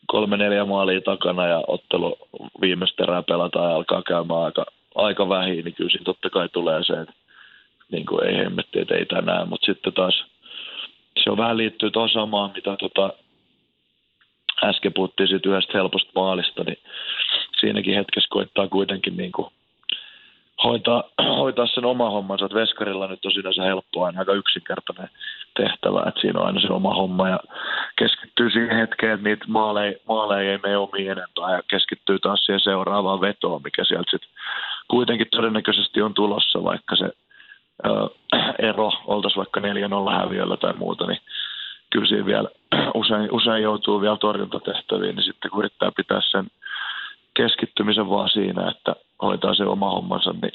kolme 0.06 0.36
neljä 0.36 0.64
maalia 0.64 1.00
takana 1.00 1.46
ja 1.46 1.62
ottelu 1.66 2.16
viimeistä 2.60 3.02
erää 3.02 3.22
pelataan 3.22 3.70
ja 3.70 3.76
alkaa 3.76 4.02
käymään 4.02 4.40
aika, 4.40 4.66
aika 4.94 5.28
vähin, 5.28 5.64
niin 5.64 5.74
kyllä 5.74 5.90
siinä 5.90 6.04
totta 6.04 6.30
kai 6.30 6.48
tulee 6.48 6.84
se, 6.84 6.92
että 7.00 7.14
niin 7.92 8.06
kuin 8.06 8.26
ei 8.26 8.36
hemmetti, 8.36 8.80
että 8.80 8.94
ei 8.94 9.06
tänään, 9.06 9.48
mutta 9.48 9.66
sitten 9.66 9.92
taas 9.92 10.24
se 11.24 11.31
on 11.31 11.37
vähän 11.37 11.57
liittyy 11.57 11.90
tuohon 11.90 12.11
samaan, 12.11 12.50
mitä 12.54 12.76
tota, 12.76 13.12
äsken 14.64 14.92
puhuttiin 14.92 15.28
siitä 15.28 15.48
yhdestä 15.48 15.78
helposta 15.78 16.11
maalista, 16.14 16.64
niin 16.64 16.78
siinäkin 17.61 17.94
hetkessä 17.94 18.28
koittaa 18.31 18.68
kuitenkin 18.68 19.16
niin 19.16 19.33
kuin 19.33 19.52
hoitaa, 20.64 21.04
hoitaa 21.40 21.66
sen 21.66 21.85
oma 21.85 22.11
hommansa. 22.11 22.44
Että 22.44 22.59
veskarilla 22.59 23.07
nyt 23.07 23.24
on 23.24 23.33
sinänsä 23.33 23.62
helppoa, 23.62 24.07
aina 24.07 24.18
aika 24.18 24.33
yksinkertainen 24.33 25.11
tehtävä, 25.57 26.04
että 26.09 26.20
siinä 26.20 26.40
on 26.40 26.46
aina 26.46 26.61
se 26.61 26.72
oma 26.72 26.94
homma 26.94 27.28
ja 27.28 27.40
keskittyy 27.98 28.50
siihen 28.50 28.76
hetkeen, 28.76 29.12
että 29.12 29.28
niitä 29.28 29.44
maaleja, 29.48 29.98
maaleja 30.09 30.52
ei 30.52 30.59
mene 30.62 30.76
omiin 30.76 31.11
enempää 31.11 31.52
ja 31.52 31.62
keskittyy 31.70 32.18
taas 32.18 32.40
siihen 32.40 32.61
seuraavaan 32.61 33.20
vetoon, 33.20 33.62
mikä 33.64 33.85
sieltä 33.85 34.11
sitten 34.11 34.31
kuitenkin 34.88 35.26
todennäköisesti 35.31 36.02
on 36.02 36.14
tulossa, 36.14 36.64
vaikka 36.64 36.96
se 36.96 37.11
ero 38.59 38.90
oltaisiin 39.07 39.37
vaikka 39.37 39.61
4-0 39.61 39.64
häviöllä 40.23 40.57
tai 40.57 40.73
muuta, 40.73 41.07
niin 41.07 41.21
kyllä 41.90 42.07
siinä 42.07 42.27
vielä 42.27 42.49
usein, 42.94 43.29
usein 43.33 43.62
joutuu 43.62 44.01
vielä 44.01 44.16
torjuntatehtäviin, 44.16 45.16
niin 45.16 45.25
sitten 45.25 45.51
kun 45.51 45.61
yrittää 45.61 45.92
pitää 45.97 46.21
sen 46.31 46.47
keskittymisen 47.35 48.11
vaan 48.11 48.29
siinä, 48.29 48.71
että 48.71 48.97
hoitaa 49.23 49.55
se 49.55 49.64
oma 49.64 49.90
hommansa, 49.90 50.35
niin 50.42 50.53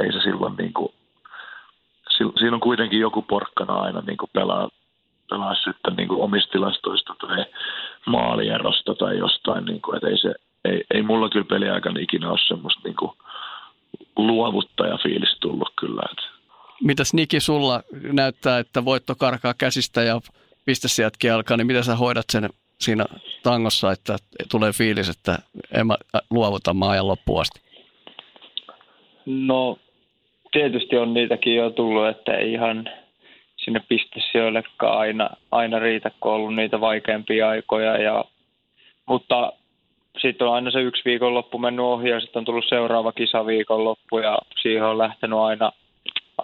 ei 0.00 0.12
se 0.12 0.20
silloin 0.20 0.54
niin 0.58 0.72
kuin, 0.72 0.92
siinä 2.40 2.54
on 2.54 2.60
kuitenkin 2.60 3.00
joku 3.00 3.22
porkkana 3.22 3.74
aina 3.74 4.00
niin 4.00 4.16
kuin 4.16 4.30
pelaa, 4.32 4.68
pelaa 5.30 5.54
sitten 5.54 5.94
niin 5.96 6.08
kuin 6.08 6.20
omista 6.20 6.52
tilastoista 6.52 7.14
tai 7.20 7.44
maalierosta 8.06 8.94
tai 8.94 9.18
jostain, 9.18 9.64
niin 9.64 9.80
kuin, 9.80 9.96
että 9.96 10.08
ei, 10.08 10.18
se, 10.18 10.34
ei, 10.64 10.84
ei 10.94 11.02
mulla 11.02 11.28
kyllä 11.28 11.46
peliaikana 11.46 12.00
ikinä 12.00 12.30
ole 12.30 12.38
semmoista 12.48 12.80
niin 12.84 12.96
kuin 12.96 13.12
luovuttajafiilis 14.16 15.36
tullut 15.40 15.72
kyllä. 15.80 16.02
Että. 16.10 16.37
Mitäs 16.84 17.14
Niki 17.14 17.40
sulla 17.40 17.82
näyttää, 18.12 18.58
että 18.58 18.84
voitto 18.84 19.14
karkaa 19.14 19.54
käsistä 19.58 20.02
ja 20.02 20.20
pistesijätkin 20.64 21.32
alkaa, 21.32 21.56
niin 21.56 21.66
miten 21.66 21.84
sä 21.84 21.96
hoidat 21.96 22.26
sen 22.32 22.48
siinä 22.80 23.04
tangossa, 23.42 23.92
että 23.92 24.16
tulee 24.50 24.72
fiilis, 24.72 25.08
että 25.08 25.38
en 25.74 25.86
mä 25.86 25.96
luovuta 26.30 26.74
maajan 26.74 27.08
loppuun 27.08 27.40
asti? 27.40 27.60
No 29.26 29.78
tietysti 30.52 30.96
on 30.96 31.14
niitäkin 31.14 31.56
jo 31.56 31.70
tullut, 31.70 32.08
että 32.08 32.34
ei 32.34 32.52
ihan 32.52 32.88
sinne 33.56 33.80
pistesijoillekaan 33.88 34.98
aina, 34.98 35.30
aina 35.50 35.78
riitä, 35.78 36.10
kun 36.20 36.32
on 36.32 36.36
ollut 36.36 36.54
niitä 36.54 36.80
vaikeampia 36.80 37.48
aikoja. 37.48 38.02
Ja, 38.02 38.24
mutta 39.06 39.52
sitten 40.22 40.46
on 40.46 40.54
aina 40.54 40.70
se 40.70 40.80
yksi 40.80 41.02
viikonloppu 41.04 41.58
mennyt 41.58 41.84
ohi 41.84 42.08
ja 42.08 42.20
sitten 42.20 42.40
on 42.40 42.44
tullut 42.44 42.68
seuraava 42.68 43.12
kisaviikonloppu 43.12 44.18
ja 44.18 44.38
siihen 44.62 44.84
on 44.84 44.98
lähtenyt 44.98 45.38
aina, 45.38 45.72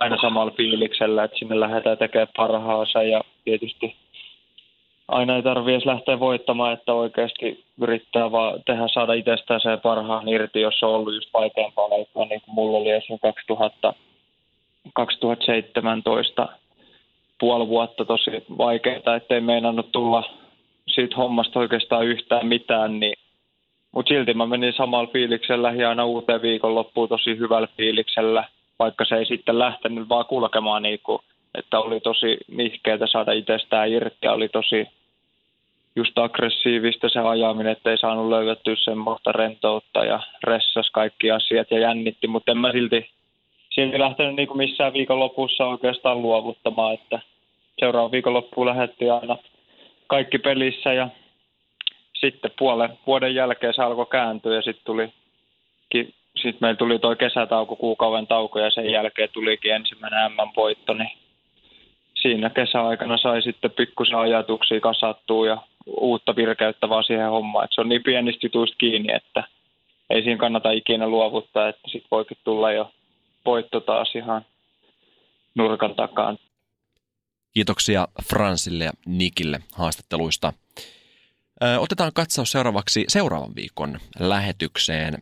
aina 0.01 0.17
samalla 0.21 0.53
fiiliksellä, 0.57 1.25
että 1.25 1.39
sinne 1.39 1.61
lähdetään 1.61 1.99
tekemään 1.99 2.29
parhaansa 2.37 3.03
ja 3.03 3.21
tietysti 3.45 3.97
aina 5.09 5.37
ei 5.37 5.43
tarvitse 5.43 5.73
edes 5.73 5.87
lähteä 5.87 6.21
voittamaan, 6.21 6.73
että 6.73 6.93
oikeasti 6.93 7.65
yrittää 7.81 8.33
vaan 8.33 8.63
tehdä, 8.67 8.89
saada 8.89 9.13
itsestään 9.13 9.61
se 9.61 9.77
parhaan 9.83 10.29
irti, 10.29 10.61
jos 10.61 10.83
on 10.83 10.91
ollut 10.91 11.15
just 11.15 11.29
vaikeampaa 11.35 11.85
aikaa, 11.85 12.25
niin 12.25 12.41
kuin 12.41 12.55
mulla 12.55 12.79
oli 12.79 12.91
esimerkiksi 12.91 13.21
2000, 13.23 13.95
2017 14.95 16.49
puoli 17.41 17.69
vuotta 17.69 18.05
tosi 18.05 18.31
vaikeaa, 18.59 19.17
ettei 19.17 19.41
meinannut 19.41 19.93
tulla 19.93 20.23
siitä 20.87 21.17
hommasta 21.17 21.59
oikeastaan 21.59 22.07
yhtään 22.07 22.47
mitään, 22.47 23.01
niin 23.01 23.15
mutta 23.93 24.09
silti 24.09 24.35
mä 24.35 24.47
menin 24.47 24.73
samalla 24.73 25.11
fiiliksellä 25.13 25.73
ja 25.73 25.89
aina 25.89 26.05
uuteen 26.05 26.43
viikonloppuun 26.43 27.09
tosi 27.09 27.39
hyvällä 27.39 27.69
fiiliksellä, 27.77 28.45
vaikka 28.79 29.05
se 29.05 29.15
ei 29.15 29.27
sitten 29.27 29.59
lähtenyt 29.59 30.09
vaan 30.09 30.27
kulkemaan 30.27 30.83
niin 30.83 31.01
kuin 31.03 31.19
että 31.55 31.81
oli 31.81 32.01
tosi 32.01 32.39
nihkeätä 32.49 33.07
saada 33.07 33.33
itsestään 33.33 33.91
irti 33.91 34.17
ja 34.23 34.33
oli 34.33 34.49
tosi 34.49 34.87
just 35.97 36.19
aggressiivista 36.19 37.09
se 37.09 37.21
ajaminen, 37.21 37.73
että 37.73 37.91
ei 37.91 37.99
saanut 37.99 38.29
löydettyä 38.29 38.77
semmoista 38.77 39.33
rentoutta 39.33 40.05
ja 40.05 40.21
ressas 40.45 40.91
kaikki 40.91 41.31
asiat 41.31 41.71
ja 41.71 41.79
jännitti, 41.79 42.27
mutta 42.27 42.51
en 42.53 42.59
mä 42.59 42.73
silti, 42.73 43.11
silti 43.71 43.99
lähtenyt 43.99 44.37
niin 44.37 44.49
kuin 44.49 44.59
missään 44.59 44.93
viikonlopussa 44.93 45.67
oikeastaan 45.67 46.23
luovuttamaan, 46.23 46.95
että 46.95 47.21
seuraavan 47.81 48.13
viikonloppuun 48.13 48.67
lähdettiin 48.67 49.13
aina 49.13 49.37
kaikki 50.07 50.39
pelissä 50.39 50.93
ja 50.93 51.09
sitten 52.15 52.51
puolen 52.59 52.99
vuoden 53.07 53.35
jälkeen 53.35 53.75
se 53.75 53.83
alkoi 53.83 54.07
kääntyä 54.07 54.55
ja 54.55 54.63
sitten 54.63 54.85
tuli 54.85 55.13
sitten 56.37 56.59
meillä 56.61 56.79
tuli 56.79 56.99
tuo 56.99 57.17
kesätauko, 57.17 57.77
kuukauden 57.77 58.27
tauko 58.27 58.59
ja 58.59 58.71
sen 58.71 58.91
jälkeen 58.91 59.29
tulikin 59.33 59.75
ensimmäinen 59.75 60.33
M-voitto, 60.33 60.95
niin 60.95 61.11
siinä 62.23 62.51
kesäaikana 62.51 63.17
sai 63.17 63.43
sitten 63.43 63.71
pikkusen 63.71 64.19
ajatuksia 64.19 64.81
kasattua 64.81 65.47
ja 65.47 65.63
uutta 65.87 66.37
virkeyttävää 66.37 67.03
siihen 67.03 67.31
hommaan. 67.31 67.65
Että 67.65 67.75
se 67.75 67.81
on 67.81 67.89
niin 67.89 68.03
pienistä 68.03 68.47
jutuista 68.47 68.77
kiinni, 68.77 69.13
että 69.13 69.45
ei 70.11 70.23
siinä 70.23 70.37
kannata 70.37 70.71
ikinä 70.71 71.09
luovuttaa, 71.09 71.69
että 71.69 71.83
sitten 71.85 72.09
voikin 72.11 72.37
tulla 72.45 72.73
jo 72.73 72.91
voitto 73.47 73.81
taas 73.81 74.15
ihan 74.15 74.45
nurkan 75.55 75.95
takaan. 75.95 76.39
Kiitoksia 77.55 78.09
Fransille 78.29 78.85
ja 78.85 78.93
Nikille 79.07 79.59
haastatteluista. 79.75 80.53
Otetaan 81.79 82.13
katsaus 82.15 82.53
seuraavaksi 82.53 83.05
seuraavan 83.09 83.55
viikon 83.57 83.99
lähetykseen. 84.19 85.15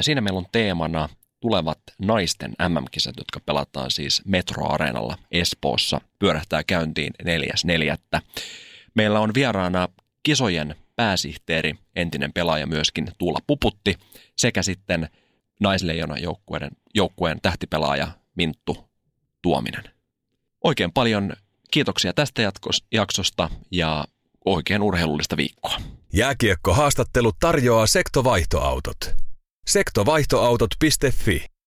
Siinä 0.00 0.20
meillä 0.20 0.38
on 0.38 0.46
teemana 0.52 1.08
tulevat 1.40 1.78
naisten 1.98 2.52
MM-kisat, 2.68 3.14
jotka 3.16 3.40
pelataan 3.40 3.90
siis 3.90 4.22
Metro-areenalla 4.24 5.18
Espoossa, 5.30 6.00
pyörähtää 6.18 6.64
käyntiin 6.64 7.12
4.4. 7.22 8.20
Meillä 8.94 9.20
on 9.20 9.34
vieraana 9.34 9.88
kisojen 10.22 10.74
pääsihteeri, 10.96 11.74
entinen 11.96 12.32
pelaaja 12.32 12.66
myöskin 12.66 13.08
Tuula 13.18 13.38
Puputti, 13.46 13.94
sekä 14.36 14.62
sitten 14.62 15.08
naisleijona 15.60 16.18
joukkueen, 16.18 16.70
joukkueen 16.94 17.38
tähtipelaaja 17.42 18.08
Minttu 18.36 18.88
Tuominen. 19.42 19.84
Oikein 20.64 20.92
paljon 20.92 21.32
kiitoksia 21.70 22.12
tästä 22.12 22.42
jatkos, 22.42 22.84
jaksosta 22.92 23.50
ja 23.72 24.04
oikein 24.44 24.82
urheilullista 24.82 25.36
viikkoa. 25.36 25.76
Jääkiekko 26.12 26.74
haastattelu 26.74 27.32
tarjoaa 27.40 27.86
sektovaihtoautot. 27.86 29.14
Sektovaihtoautot.fi 29.68 31.57